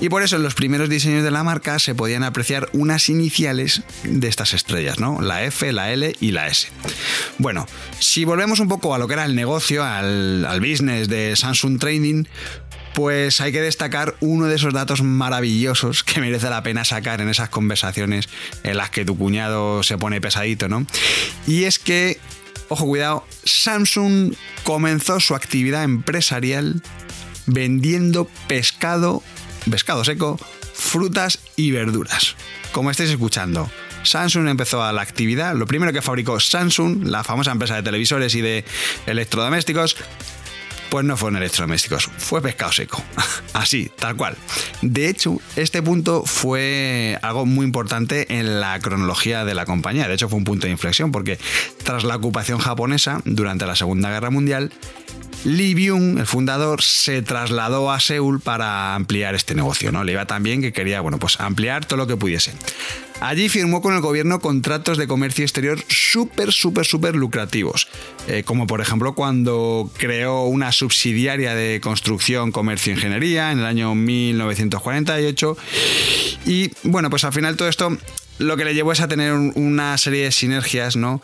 Y 0.00 0.08
por 0.08 0.22
eso 0.22 0.36
en 0.36 0.44
los 0.44 0.54
primeros 0.54 0.88
diseños 0.88 1.24
de 1.24 1.32
la 1.32 1.42
marca 1.42 1.80
se 1.80 1.96
podían 1.96 2.22
apreciar 2.22 2.68
unas 2.72 3.08
iniciales 3.08 3.82
de 4.04 4.28
estas 4.28 4.54
estrellas, 4.54 5.00
¿no? 5.00 5.20
La 5.20 5.42
F, 5.42 5.72
la 5.72 5.92
L 5.92 6.14
y 6.20 6.30
la 6.30 6.46
S. 6.46 6.68
Bueno, 7.38 7.66
si 7.98 8.24
volvemos 8.24 8.60
un 8.60 8.68
poco 8.68 8.94
a 8.94 8.98
lo 8.98 9.08
que 9.08 9.14
era 9.14 9.24
el 9.24 9.34
negocio, 9.34 9.82
al, 9.82 10.44
al 10.44 10.60
business 10.60 11.08
de 11.08 11.34
Samsung 11.34 11.80
Trading, 11.80 12.26
pues 12.94 13.40
hay 13.40 13.52
que 13.52 13.60
destacar 13.60 14.14
uno 14.20 14.46
de 14.46 14.54
esos 14.54 14.72
datos 14.72 15.02
maravillosos 15.02 16.04
que 16.04 16.20
merece 16.20 16.48
la 16.48 16.62
pena 16.62 16.84
sacar 16.84 17.20
en 17.20 17.28
esas 17.28 17.48
conversaciones 17.48 18.28
en 18.62 18.76
las 18.76 18.90
que 18.90 19.04
tu 19.04 19.18
cuñado 19.18 19.82
se 19.82 19.98
pone 19.98 20.20
pesadito, 20.20 20.68
¿no? 20.68 20.86
Y 21.46 21.64
es 21.64 21.78
que, 21.78 22.18
ojo, 22.68 22.86
cuidado, 22.86 23.26
Samsung 23.44 24.34
comenzó 24.62 25.20
su 25.20 25.34
actividad 25.34 25.82
empresarial 25.82 26.82
vendiendo 27.46 28.28
pescado, 28.46 29.22
pescado 29.70 30.04
seco, 30.04 30.38
frutas 30.72 31.40
y 31.56 31.72
verduras. 31.72 32.36
Como 32.72 32.90
estáis 32.90 33.10
escuchando, 33.10 33.70
Samsung 34.04 34.48
empezó 34.48 34.82
a 34.82 34.92
la 34.92 35.02
actividad. 35.02 35.54
Lo 35.54 35.66
primero 35.66 35.92
que 35.92 36.02
fabricó 36.02 36.38
Samsung, 36.38 37.04
la 37.04 37.24
famosa 37.24 37.52
empresa 37.52 37.76
de 37.76 37.82
televisores 37.82 38.34
y 38.34 38.40
de 38.40 38.64
electrodomésticos, 39.06 39.96
Pues 40.94 41.04
no 41.04 41.16
fueron 41.16 41.38
electrodomésticos, 41.38 42.08
fue 42.18 42.40
pescado 42.40 42.70
seco. 42.70 43.02
Así, 43.52 43.90
tal 43.98 44.14
cual. 44.14 44.36
De 44.80 45.08
hecho, 45.08 45.40
este 45.56 45.82
punto 45.82 46.22
fue 46.24 47.18
algo 47.20 47.46
muy 47.46 47.66
importante 47.66 48.38
en 48.38 48.60
la 48.60 48.78
cronología 48.78 49.44
de 49.44 49.56
la 49.56 49.66
compañía. 49.66 50.06
De 50.06 50.14
hecho, 50.14 50.28
fue 50.28 50.38
un 50.38 50.44
punto 50.44 50.68
de 50.68 50.70
inflexión 50.70 51.10
porque 51.10 51.40
tras 51.82 52.04
la 52.04 52.14
ocupación 52.14 52.60
japonesa 52.60 53.20
durante 53.24 53.66
la 53.66 53.74
Segunda 53.74 54.08
Guerra 54.08 54.30
Mundial, 54.30 54.70
Lee 55.44 55.74
Byung, 55.74 56.18
el 56.18 56.26
fundador, 56.26 56.82
se 56.82 57.20
trasladó 57.20 57.92
a 57.92 58.00
Seúl 58.00 58.40
para 58.40 58.94
ampliar 58.94 59.34
este 59.34 59.54
negocio, 59.54 59.92
¿no? 59.92 60.02
Le 60.02 60.12
iba 60.12 60.26
tan 60.26 60.42
bien 60.42 60.62
que 60.62 60.72
quería, 60.72 61.02
bueno, 61.02 61.18
pues 61.18 61.38
ampliar 61.38 61.84
todo 61.84 61.98
lo 61.98 62.06
que 62.06 62.16
pudiese. 62.16 62.52
Allí 63.20 63.48
firmó 63.48 63.82
con 63.82 63.94
el 63.94 64.00
gobierno 64.00 64.40
contratos 64.40 64.98
de 64.98 65.06
comercio 65.06 65.44
exterior 65.44 65.78
súper, 65.88 66.52
súper, 66.52 66.84
súper 66.86 67.14
lucrativos, 67.14 67.88
eh, 68.26 68.42
como 68.44 68.66
por 68.66 68.80
ejemplo 68.80 69.14
cuando 69.14 69.90
creó 69.98 70.44
una 70.44 70.72
subsidiaria 70.72 71.54
de 71.54 71.80
construcción, 71.80 72.50
comercio 72.50 72.92
e 72.92 72.96
ingeniería 72.96 73.52
en 73.52 73.60
el 73.60 73.66
año 73.66 73.94
1948. 73.94 75.56
Y 76.46 76.70
bueno, 76.82 77.10
pues 77.10 77.24
al 77.24 77.32
final 77.32 77.56
todo 77.56 77.68
esto 77.68 77.96
lo 78.38 78.56
que 78.56 78.64
le 78.64 78.74
llevó 78.74 78.92
es 78.92 79.00
a 79.00 79.08
tener 79.08 79.32
una 79.32 79.96
serie 79.98 80.24
de 80.24 80.32
sinergias, 80.32 80.96
¿no? 80.96 81.22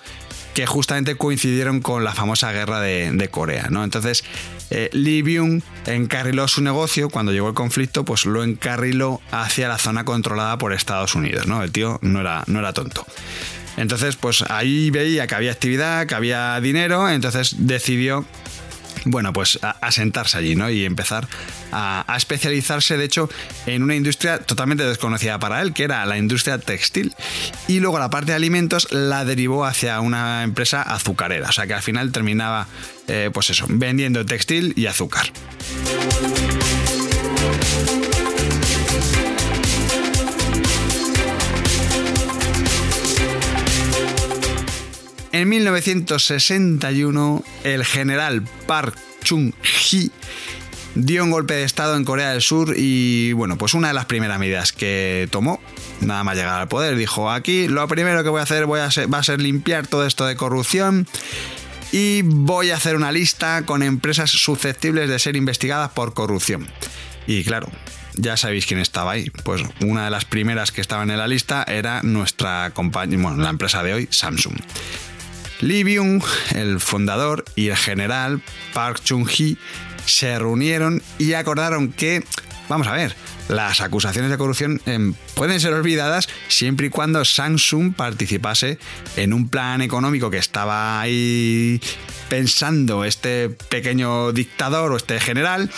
Que 0.55 0.67
justamente 0.67 1.17
coincidieron 1.17 1.81
con 1.81 2.05
la 2.05 2.13
famosa 2.13 2.53
guerra 2.53 2.81
de, 2.81 3.29
Corea. 3.31 3.69
¿no? 3.71 3.85
Entonces, 3.85 4.25
eh, 4.71 4.91
Lee 4.93 5.23
Byung 5.23 5.63
encarriló 5.87 6.49
su 6.49 6.63
negocio, 6.63 7.09
cuando 7.09 7.33
llegó 7.33 7.49
el 7.49 7.55
conflicto, 7.55 8.05
pues 8.05 8.27
lo 8.27 8.43
encarriló 8.43 9.21
hacia 9.31 9.69
la 9.69 9.79
zona 9.79 10.05
controlada 10.05 10.59
por 10.59 10.73
Estados 10.73 11.15
Unidos. 11.15 11.47
¿no? 11.47 11.63
El 11.63 11.71
tío 11.71 11.99
no 12.03 12.21
era, 12.21 12.43
no 12.47 12.59
era 12.59 12.73
tonto. 12.73 13.07
Entonces, 13.77 14.17
pues 14.17 14.43
ahí 14.49 14.91
veía 14.91 15.27
que 15.27 15.35
había 15.35 15.53
actividad, 15.53 16.07
que 16.07 16.15
había 16.15 16.61
dinero, 16.61 17.09
entonces 17.09 17.55
decidió 17.59 18.27
bueno, 19.05 19.33
pues 19.33 19.59
a, 19.63 19.91
sentarse 19.91 20.39
allí, 20.39 20.55
¿no? 20.55 20.71
Y 20.71 20.85
empezar 20.85 21.29
a, 21.73 22.05
especializarse, 22.17 22.97
de 22.97 23.05
hecho, 23.05 23.29
en 23.67 23.83
una 23.83 23.95
industria 23.95 24.39
totalmente 24.39 24.85
desconocida 24.85 25.39
para 25.39 25.63
él, 25.63 25.73
que 25.73 25.85
era 25.85 26.05
la 26.07 26.19
industria 26.19 26.59
textil. 26.59 27.15
Y 27.69 27.81
luego 27.81 27.99
la 27.99 28.11
parte 28.11 28.33
de 28.33 28.37
alimentos 28.37 28.91
la 28.93 29.25
derivó 29.25 29.65
hacia 29.65 30.01
una 30.01 30.43
empresa 30.43 30.83
azucarera. 30.83 31.49
O 31.49 31.53
sea 31.53 31.67
que 31.67 31.75
al 31.75 31.83
final 31.83 32.13
terminaba, 32.13 32.67
eh, 33.09 33.31
pues 33.33 33.51
eso, 33.51 33.67
vendiendo 33.69 34.25
textil 34.25 34.73
y 34.77 34.87
azúcar. 34.87 35.33
En 45.33 45.49
1961, 45.49 47.45
el 47.65 47.85
general 47.85 48.43
Park 48.67 48.99
Chung-hee 49.23 50.11
dio 50.97 51.23
un 51.23 51.31
golpe 51.31 51.55
de 51.55 51.63
estado 51.63 51.97
en 51.97 52.05
Corea 52.05 52.33
del 52.33 52.43
Sur 52.43 52.75
y 52.77 53.33
bueno, 53.35 53.57
pues 53.57 53.75
una 53.75 53.89
de 53.89 53.95
las 53.95 54.07
primeras 54.07 54.41
medidas 54.41 54.73
que 54.73 55.29
tomó, 55.31 55.61
nada 56.01 56.25
más 56.25 56.37
llegar 56.37 56.61
al 56.61 56.67
poder, 56.67 56.97
dijo 56.97 57.31
aquí 57.31 57.69
lo 57.69 57.87
primero 57.87 58.25
que 58.25 58.29
voy 58.29 58.41
a 58.41 58.43
hacer 58.43 58.67
va 58.69 59.19
a 59.19 59.23
ser 59.23 59.41
limpiar 59.41 59.87
todo 59.87 60.05
esto 60.05 60.27
de 60.27 60.35
corrupción 60.35 61.07
y 61.93 62.23
voy 62.23 62.71
a 62.71 62.77
hacer 62.77 62.97
una 62.97 63.13
lista 63.13 63.63
con 63.67 63.85
empresas 63.85 64.31
susceptibles 64.31 65.09
de 65.09 65.19
ser 65.21 65.37
investigadas 65.37 65.91
por 65.91 66.13
corrupción. 66.13 66.67
Y 67.29 67.45
claro, 67.45 67.69
ya 68.17 68.37
sabéis 68.37 68.67
quién 68.67 68.81
estaba 68.81 69.13
ahí. 69.13 69.31
Pues 69.45 69.63
una 69.81 70.05
de 70.05 70.11
las 70.11 70.25
primeras 70.25 70.73
que 70.73 70.81
estaban 70.81 71.11
en 71.11 71.19
la 71.19 71.29
lista 71.29 71.65
era 71.67 72.03
nuestra 72.03 72.71
compañía, 72.75 73.19
bueno, 73.19 73.37
la 73.43 73.51
empresa 73.51 73.83
de 73.85 73.95
hoy, 73.95 74.09
Samsung. 74.11 74.57
Lee 75.61 75.85
Byung, 75.85 76.23
el 76.55 76.81
fundador, 76.81 77.45
y 77.55 77.69
el 77.69 77.77
general 77.77 78.43
Park 78.73 79.01
Chung-hee 79.05 79.59
se 80.07 80.39
reunieron 80.39 81.03
y 81.19 81.35
acordaron 81.35 81.93
que, 81.93 82.25
vamos 82.69 82.87
a 82.87 82.93
ver, 82.93 83.15
las 83.49 83.81
acusaciones 83.81 84.31
de 84.31 84.39
corrupción 84.39 84.81
em, 84.87 85.15
pueden 85.35 85.61
ser 85.61 85.73
olvidadas 85.75 86.29
siempre 86.49 86.87
y 86.87 86.91
cuando 86.91 87.25
Samsung 87.25 87.95
participase 87.95 88.79
en 89.17 89.33
un 89.33 89.49
plan 89.49 89.83
económico 89.83 90.31
que 90.31 90.39
estaba 90.39 91.01
ahí 91.01 91.81
pensando 92.29 93.05
este 93.05 93.51
pequeño 93.51 94.33
dictador 94.33 94.93
o 94.93 94.97
este 94.97 95.19
general 95.21 95.71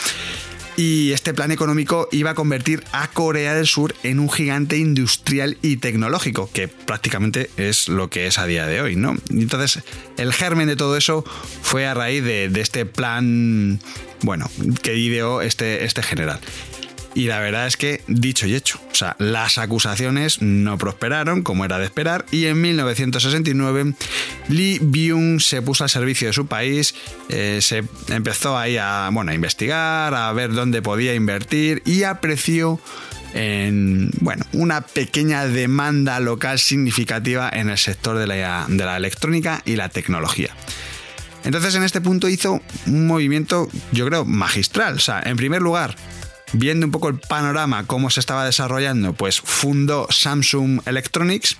y 0.77 1.13
este 1.13 1.35
plan 1.35 1.51
económico 1.53 2.09
iba 2.13 2.31
a 2.31 2.35
convertir 2.35 2.83
a 2.93 3.09
Corea 3.09 3.55
del 3.55 3.67
Sur 3.67 3.95
en 4.03 4.19
un 4.19 4.31
gigante 4.31 4.79
industrial 4.79 5.59
y 5.63 5.77
tecnológico, 5.77 6.51
que 6.53 6.69
prácticamente 6.69 7.51
es 7.57 7.89
lo 7.89 8.09
que 8.11 8.27
es 8.27 8.39
a 8.39 8.47
día 8.47 8.67
de 8.67 8.81
hoy, 8.81 8.97
¿no? 8.97 9.17
entonces, 9.31 9.83
el 10.17 10.33
germen 10.33 10.69
de 10.69 10.77
todo 10.77 10.97
eso 10.97 11.25
fue 11.63 11.87
a 11.87 11.95
raíz 11.95 12.25
de, 12.25 12.51
este 12.61 12.87
plan, 12.87 13.81
bueno, 14.23 14.49
que 14.83 14.97
ideó 14.97 15.43
este, 15.43 15.85
este 15.85 16.03
general. 16.03 16.41
Y 17.15 17.27
la 17.27 17.41
verdad 17.41 17.67
es 17.67 17.77
que, 17.77 18.03
dicho 18.07 18.47
y 18.47 18.55
hecho, 18.55 18.81
o 18.91 18.95
sea, 18.95 19.17
las 19.19 19.59
acusaciones 19.59 20.41
no 20.41 20.79
prosperaron, 20.79 21.43
como 21.43 21.65
era 21.65 21.79
de 21.79 21.85
esperar, 21.85 22.25
y 22.31 22.47
en 22.47 22.61
1969 22.61 23.95
Lee 24.49 24.79
Byung 24.81 25.41
se 25.41 25.61
puso 25.61 25.85
al 25.85 25.91
servicio 25.91 26.29
de 26.29 26.33
su 26.33 26.47
país, 26.47 26.95
eh, 27.29 27.59
se 27.61 27.85
empezó 28.09 28.57
ahí 28.57 28.79
a, 28.79 29.11
bueno, 29.13 29.31
a 29.31 29.35
investigar, 29.35 30.15
a 30.15 30.33
ver 30.33 30.53
dónde 30.53 30.81
podía 30.81 31.15
invertir 31.15 31.83
y 31.85 32.05
apreció 32.05 32.81
en 33.35 34.11
bueno, 34.21 34.45
una 34.53 34.83
pequeña 34.83 35.47
demanda 35.47 36.21
local 36.21 36.59
significativa 36.59 37.51
en 37.53 37.71
el 37.71 37.79
sector 37.79 38.19
de 38.19 38.27
la, 38.27 38.67
de 38.69 38.85
la 38.85 38.97
electrónica 38.97 39.63
y 39.65 39.77
la 39.77 39.89
tecnología. 39.89 40.55
Entonces 41.45 41.75
en 41.75 41.83
este 41.83 42.01
punto 42.01 42.29
hizo 42.29 42.61
un 42.87 43.07
movimiento, 43.07 43.69
yo 43.91 44.07
creo, 44.07 44.25
magistral. 44.25 44.95
O 44.95 45.01
sea, 45.01 45.21
en 45.25 45.37
primer 45.37 45.61
lugar, 45.61 45.97
viendo 46.53 46.87
un 46.87 46.93
poco 46.93 47.09
el 47.09 47.19
panorama, 47.19 47.87
cómo 47.87 48.11
se 48.11 48.21
estaba 48.21 48.45
desarrollando, 48.45 49.13
pues 49.13 49.41
fundó 49.41 50.07
Samsung 50.11 50.81
Electronics. 50.87 51.57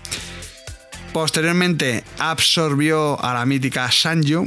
Posteriormente 1.13 2.05
absorbió 2.19 3.23
a 3.23 3.35
la 3.35 3.45
mítica 3.45 3.91
Sanyo. 3.91 4.45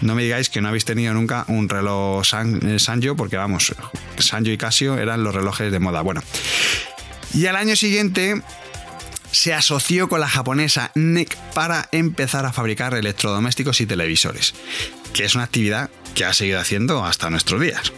No 0.00 0.14
me 0.14 0.22
digáis 0.22 0.48
que 0.48 0.60
no 0.60 0.68
habéis 0.68 0.84
tenido 0.84 1.12
nunca 1.12 1.44
un 1.48 1.68
reloj 1.68 2.22
eh, 2.32 2.78
Sanyo, 2.78 3.16
porque 3.16 3.36
vamos, 3.36 3.74
Sanyo 4.18 4.52
y 4.52 4.58
Casio 4.58 4.96
eran 4.96 5.24
los 5.24 5.34
relojes 5.34 5.70
de 5.70 5.78
moda. 5.78 6.02
Bueno. 6.02 6.22
Y 7.34 7.46
al 7.46 7.56
año 7.56 7.76
siguiente 7.76 8.40
se 9.30 9.52
asoció 9.52 10.08
con 10.08 10.20
la 10.20 10.28
japonesa 10.28 10.92
NEC 10.94 11.36
para 11.52 11.88
empezar 11.92 12.46
a 12.46 12.52
fabricar 12.52 12.94
electrodomésticos 12.94 13.80
y 13.80 13.86
televisores, 13.86 14.54
que 15.12 15.24
es 15.24 15.34
una 15.34 15.44
actividad 15.44 15.90
que 16.14 16.24
ha 16.24 16.32
seguido 16.32 16.58
haciendo 16.58 17.04
hasta 17.04 17.28
nuestros 17.28 17.60
días. 17.60 17.92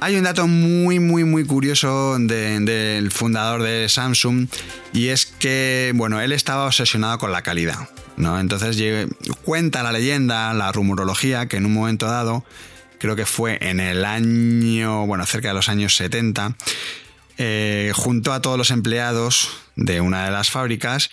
Hay 0.00 0.16
un 0.16 0.22
dato 0.22 0.46
muy, 0.46 1.00
muy, 1.00 1.24
muy 1.24 1.44
curioso 1.44 2.16
del 2.20 3.10
fundador 3.10 3.62
de 3.62 3.88
Samsung 3.88 4.46
y 4.92 5.08
es 5.08 5.26
que, 5.26 5.92
bueno, 5.96 6.20
él 6.20 6.30
estaba 6.30 6.66
obsesionado 6.66 7.18
con 7.18 7.32
la 7.32 7.42
calidad, 7.42 7.88
¿no? 8.16 8.38
Entonces 8.38 8.76
cuenta 9.42 9.82
la 9.82 9.90
leyenda, 9.90 10.54
la 10.54 10.70
rumorología, 10.70 11.46
que 11.46 11.56
en 11.56 11.66
un 11.66 11.74
momento 11.74 12.06
dado, 12.06 12.44
creo 12.98 13.16
que 13.16 13.26
fue 13.26 13.58
en 13.60 13.80
el 13.80 14.04
año, 14.04 15.04
bueno, 15.06 15.26
cerca 15.26 15.48
de 15.48 15.54
los 15.54 15.68
años 15.68 15.96
70, 15.96 16.56
eh, 17.38 17.90
juntó 17.94 18.32
a 18.32 18.40
todos 18.40 18.56
los 18.56 18.70
empleados 18.70 19.50
de 19.74 20.00
una 20.00 20.24
de 20.24 20.30
las 20.30 20.48
fábricas 20.48 21.10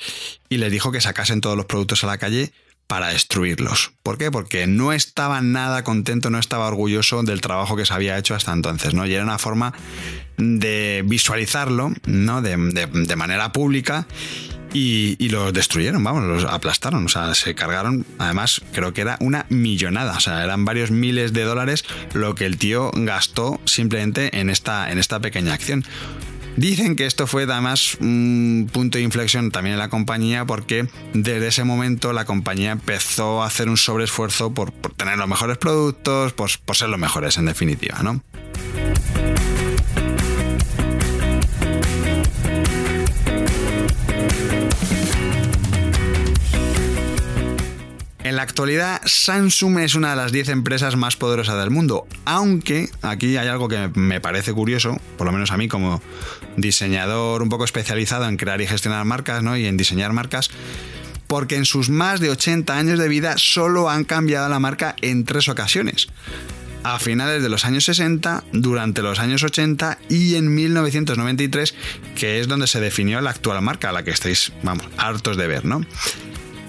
y 0.48 0.58
les 0.58 0.72
dijo 0.72 0.92
que 0.92 1.02
sacasen 1.02 1.42
todos 1.42 1.58
los 1.58 1.66
productos 1.66 2.04
a 2.04 2.08
la 2.08 2.20
calle 2.20 2.54
para 2.88 3.10
destruirlos. 3.10 3.94
¿Por 4.04 4.18
qué? 4.18 4.32
Porque 4.32 4.68
no 4.68 4.94
estaba 4.94 5.42
nada 5.42 5.84
contento, 5.84 6.30
no 6.30 6.40
estaba 6.40 6.68
orgulloso 6.68 7.24
del 7.24 7.42
trabajo 7.42 7.76
que 7.76 7.86
se 7.86 7.94
había 7.94 8.18
hecho 8.18 8.36
hasta 8.36 8.54
entonces, 8.54 8.94
¿no? 8.94 9.06
Y 9.06 9.14
era 9.14 9.24
una 9.24 9.40
forma 9.40 9.74
de 10.38 11.04
visualizarlo, 11.06 11.94
¿no? 12.06 12.42
De, 12.42 12.58
manera 13.16 13.52
pública 13.54 14.06
y, 14.74 15.16
y, 15.20 15.30
los 15.30 15.54
destruyeron, 15.54 16.04
vamos, 16.04 16.24
los 16.24 16.44
aplastaron, 16.44 17.06
o 17.06 17.10
sea, 17.10 17.34
se 17.34 17.56
cargaron, 17.56 18.06
además 18.20 18.62
creo 18.74 18.94
que 18.94 19.02
era 19.02 19.18
una 19.22 19.46
millonada, 19.50 20.18
o 20.18 20.20
sea, 20.20 20.44
eran 20.44 20.66
varios 20.66 20.92
miles 20.92 21.32
de 21.32 21.44
dólares 21.44 21.86
lo 22.14 22.36
que 22.36 22.46
el 22.46 22.58
tío 22.58 22.92
gastó 22.94 23.62
simplemente 23.64 24.38
en 24.38 24.50
esta, 24.50 24.92
en 24.92 25.00
esta 25.00 25.22
pequeña 25.22 25.54
acción. 25.54 25.86
Dicen 26.58 26.96
que 26.96 27.06
esto 27.06 27.28
fue 27.28 27.44
además 27.44 27.98
un 28.00 28.70
punto 28.72 28.98
de 28.98 29.04
inflexión 29.04 29.52
también 29.52 29.74
en 29.74 29.80
la 29.80 29.90
compañía 29.90 30.46
porque 30.46 30.88
desde 31.14 31.48
ese 31.48 31.64
momento 31.66 32.14
la 32.14 32.24
compañía 32.24 32.72
empezó 32.72 33.44
a 33.44 33.48
hacer 33.48 33.68
un 33.68 33.78
sobreesfuerzo 33.78 34.54
por, 34.54 34.72
tener 34.96 35.18
los 35.18 35.28
mejores 35.28 35.58
productos, 35.58 36.32
por, 36.32 36.50
por 36.64 36.76
ser 36.78 36.90
los 36.90 37.00
mejores 37.00 37.38
en 37.38 37.46
definitiva, 37.46 38.02
¿no? 38.04 38.24
En 48.26 48.38
la 48.38 48.42
actualidad, 48.42 49.02
Samsung 49.06 49.78
es 49.82 49.94
una 49.94 50.10
de 50.10 50.16
las 50.16 50.32
10 50.32 50.50
empresas 50.50 50.96
más 50.96 51.16
poderosas 51.16 51.60
del 51.60 51.70
mundo, 51.70 52.08
aunque 52.26 52.90
aquí 53.04 53.38
hay 53.38 53.48
algo 53.48 53.68
que 53.68 53.92
me 53.94 54.20
parece 54.20 54.52
curioso, 54.52 55.00
por 55.16 55.28
lo 55.28 55.32
menos 55.32 55.52
a 55.52 55.58
mí 55.58 55.68
como, 55.68 56.02
diseñador 56.58 57.42
un 57.42 57.50
poco 57.50 57.66
especializado 57.66 58.28
en 58.28 58.38
crear 58.38 58.62
y 58.62 58.68
gestionar 58.68 59.06
marcas 59.06 59.44
¿no? 59.44 59.58
y 59.58 59.66
en 59.66 59.78
diseñar 59.78 60.14
marcas, 60.14 60.50
porque 61.28 61.56
en 61.56 61.66
sus 61.66 61.90
más 61.90 62.20
de 62.20 62.30
80 62.30 62.78
años 62.78 63.00
de 63.00 63.08
vida 63.08 63.36
solo 63.38 63.90
han 63.90 64.04
cambiado 64.04 64.50
la 64.50 64.60
marca 64.60 64.96
en 65.02 65.26
tres 65.26 65.50
ocasiones. 65.50 66.08
A 66.84 67.00
finales 67.00 67.42
de 67.42 67.50
los 67.50 67.66
años 67.66 67.86
60, 67.86 68.44
durante 68.52 69.02
los 69.02 69.18
años 69.18 69.42
80 69.42 69.98
y 70.08 70.36
en 70.36 70.54
1993, 70.54 71.74
que 72.16 72.40
es 72.40 72.48
donde 72.48 72.68
se 72.68 72.80
definió 72.80 73.20
la 73.22 73.32
actual 73.32 73.60
marca, 73.64 73.90
a 73.90 73.92
la 73.92 74.04
que 74.04 74.12
estáis, 74.12 74.54
vamos, 74.62 74.86
hartos 74.98 75.36
de 75.36 75.48
ver, 75.48 75.66
¿no? 75.66 75.84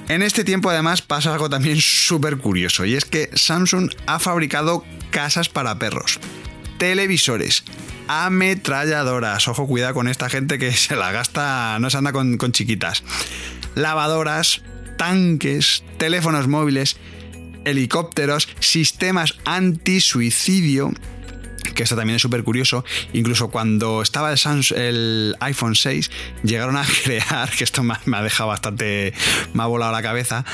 En 0.08 0.22
este 0.22 0.44
tiempo 0.44 0.70
además 0.70 1.02
pasa 1.02 1.32
algo 1.32 1.50
también 1.50 1.80
súper 1.80 2.38
curioso 2.38 2.84
y 2.84 2.94
es 2.94 3.04
que 3.04 3.28
Samsung 3.34 3.90
ha 4.06 4.18
fabricado 4.18 4.84
casas 5.10 5.48
para 5.48 5.78
perros, 5.78 6.18
televisores, 6.78 7.64
ametralladoras, 8.08 9.48
ojo 9.48 9.66
cuidado 9.66 9.94
con 9.94 10.08
esta 10.08 10.28
gente 10.28 10.58
que 10.58 10.72
se 10.76 10.96
la 10.96 11.12
gasta, 11.12 11.78
no 11.80 11.90
se 11.90 11.98
anda 11.98 12.12
con, 12.12 12.38
chiquitas, 12.52 13.02
lavadoras, 13.74 14.62
tanques, 14.96 15.84
teléfonos 15.98 16.48
móviles, 16.48 16.96
helicópteros, 17.64 18.48
sistemas 18.60 19.34
anti-suicidio 19.44 20.92
que 21.74 21.82
esto 21.82 21.96
también 21.96 22.16
es 22.16 22.22
súper 22.22 22.42
curioso, 22.42 22.84
incluso 23.12 23.50
cuando 23.50 24.00
estaba 24.00 24.32
el, 24.32 25.36
iPhone 25.40 25.74
6, 25.74 26.10
llegaron 26.42 26.76
a 26.76 26.86
crear, 27.04 27.50
que 27.50 27.64
esto 27.64 27.82
me, 27.82 27.94
ha 27.94 28.22
dejado 28.22 28.48
bastante, 28.48 29.12
me 29.52 29.62
ha 29.62 29.66
volado 29.66 29.92
la 29.92 30.00
cabeza, 30.00 30.44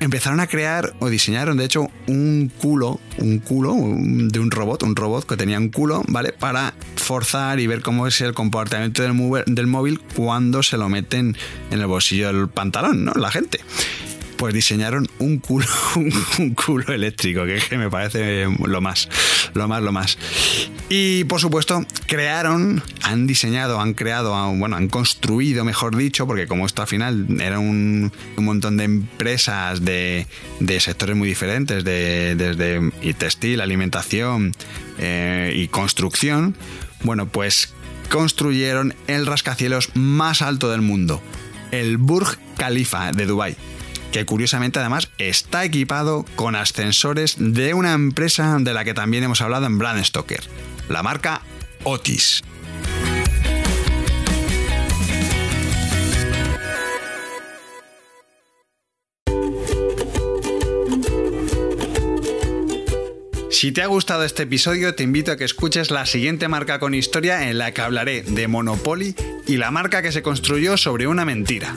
empezaron 0.00 0.40
a 0.40 0.46
crear 0.46 0.94
o 1.00 1.08
diseñaron 1.08 1.56
de 1.56 1.64
hecho 1.64 1.88
un 2.06 2.50
culo, 2.60 3.00
un 3.18 3.38
culo 3.38 3.74
de 3.74 4.38
un 4.38 4.50
robot, 4.50 4.82
un 4.82 4.96
robot 4.96 5.26
que 5.26 5.36
tenía 5.36 5.58
un 5.58 5.68
culo, 5.68 6.02
¿vale? 6.08 6.32
Para 6.32 6.74
forzar 6.96 7.60
y 7.60 7.66
ver 7.66 7.82
cómo 7.82 8.06
es 8.06 8.20
el 8.20 8.34
comportamiento 8.34 9.02
del, 9.02 9.44
del 9.46 9.66
móvil 9.66 10.00
cuando 10.00 10.62
se 10.62 10.76
lo 10.76 10.88
meten 10.88 11.36
en 11.70 11.80
el 11.80 11.86
bolsillo 11.86 12.32
del 12.32 12.48
pantalón, 12.48 13.04
¿no? 13.04 13.12
La 13.14 13.30
gente 13.30 13.60
pues 14.38 14.54
diseñaron 14.54 15.08
un 15.18 15.38
culo, 15.38 15.66
un, 15.96 16.54
culo 16.54 16.94
eléctrico, 16.94 17.42
que, 17.44 17.76
me 17.76 17.90
parece 17.90 18.46
lo 18.64 18.80
más, 18.80 19.08
lo 19.52 19.68
más, 19.68 19.82
lo 19.82 19.92
más. 19.92 20.16
Y 20.90 21.24
por 21.24 21.38
supuesto, 21.40 21.84
crearon, 22.06 22.82
han 23.02 23.26
diseñado, 23.26 23.78
han 23.78 23.92
creado, 23.92 24.32
bueno, 24.54 24.76
han 24.76 24.88
construido, 24.88 25.64
mejor 25.64 25.96
dicho, 25.96 26.26
porque 26.26 26.46
como 26.46 26.64
esto 26.64 26.80
al 26.80 26.88
final 26.88 27.26
era 27.40 27.58
un, 27.58 28.10
montón 28.38 28.78
de 28.78 28.84
empresas 28.84 29.84
de, 29.84 30.26
sectores 30.80 31.14
muy 31.14 31.28
diferentes, 31.28 31.84
de, 31.84 32.34
desde 32.36 33.14
textil, 33.14 33.60
alimentación 33.60 34.54
eh, 34.98 35.52
y 35.54 35.68
construcción, 35.68 36.56
bueno, 37.02 37.28
pues 37.28 37.74
construyeron 38.08 38.94
el 39.08 39.26
rascacielos 39.26 39.90
más 39.94 40.40
alto 40.40 40.70
del 40.70 40.80
mundo, 40.80 41.22
el 41.70 41.98
Burj 41.98 42.38
Khalifa 42.56 43.12
de 43.12 43.26
Dubái 43.26 43.56
que 44.12 44.24
curiosamente 44.24 44.78
además 44.78 45.10
está 45.18 45.64
equipado 45.64 46.24
con 46.36 46.56
ascensores 46.56 47.36
de 47.38 47.74
una 47.74 47.92
empresa 47.92 48.56
de 48.60 48.74
la 48.74 48.84
que 48.84 48.94
también 48.94 49.24
hemos 49.24 49.40
hablado 49.40 49.66
en 49.66 49.78
Brand 49.78 50.02
Stoker, 50.04 50.42
la 50.88 51.02
marca 51.02 51.42
Otis. 51.84 52.42
Si 63.50 63.72
te 63.72 63.82
ha 63.82 63.86
gustado 63.86 64.22
este 64.22 64.44
episodio, 64.44 64.94
te 64.94 65.02
invito 65.02 65.32
a 65.32 65.36
que 65.36 65.42
escuches 65.42 65.90
la 65.90 66.06
siguiente 66.06 66.46
marca 66.46 66.78
con 66.78 66.94
historia 66.94 67.48
en 67.50 67.58
la 67.58 67.72
que 67.72 67.80
hablaré 67.80 68.22
de 68.22 68.46
Monopoly 68.46 69.16
y 69.48 69.56
la 69.56 69.72
marca 69.72 70.00
que 70.00 70.12
se 70.12 70.22
construyó 70.22 70.76
sobre 70.76 71.08
una 71.08 71.24
mentira. 71.24 71.74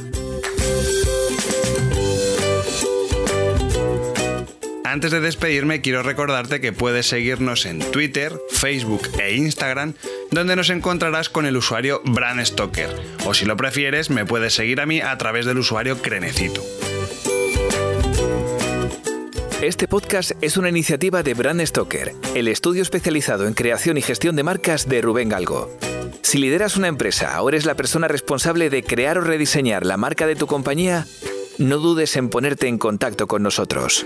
Antes 4.92 5.12
de 5.12 5.22
despedirme, 5.22 5.80
quiero 5.80 6.04
recordarte 6.04 6.60
que 6.60 6.74
puedes 6.74 7.08
seguirnos 7.08 7.66
en 7.66 7.80
Twitter, 7.80 8.38
Facebook 8.50 9.04
e 9.24 9.36
Instagram, 9.36 9.94
donde 10.32 10.58
nos 10.58 10.70
encontrarás 10.70 11.30
con 11.30 11.46
el 11.46 11.56
usuario 11.56 12.02
Bran 12.04 12.46
Stoker. 12.46 12.90
O 13.26 13.34
si 13.34 13.46
lo 13.46 13.56
prefieres, 13.56 14.10
me 14.10 14.26
puedes 14.26 14.54
seguir 14.54 14.82
a 14.82 14.86
mí 14.86 15.00
a 15.00 15.18
través 15.18 15.46
del 15.46 15.60
usuario 15.60 16.02
Crenecito. 16.02 16.62
Este 19.62 19.88
podcast 19.88 20.32
es 20.42 20.58
una 20.58 20.68
iniciativa 20.68 21.24
de 21.24 21.36
Brand 21.36 21.66
Stoker, 21.66 22.14
el 22.36 22.50
estudio 22.50 22.82
especializado 22.82 23.48
en 23.48 23.54
creación 23.54 23.98
y 23.98 24.02
gestión 24.02 24.36
de 24.36 24.44
marcas 24.44 24.90
de 24.90 25.02
Rubén 25.02 25.30
Galgo. 25.30 25.74
Si 26.22 26.38
lideras 26.38 26.76
una 26.76 26.90
empresa 26.90 27.42
o 27.42 27.48
eres 27.48 27.64
la 27.64 27.76
persona 27.76 28.10
responsable 28.10 28.70
de 28.70 28.84
crear 28.84 29.18
o 29.18 29.22
rediseñar 29.22 29.86
la 29.86 29.96
marca 29.96 30.28
de 30.28 30.36
tu 30.36 30.48
compañía, 30.48 31.08
no 31.60 31.78
dudes 31.78 32.18
en 32.18 32.28
ponerte 32.28 32.68
en 32.68 32.78
contacto 32.78 33.28
con 33.28 33.42
nosotros. 33.42 34.06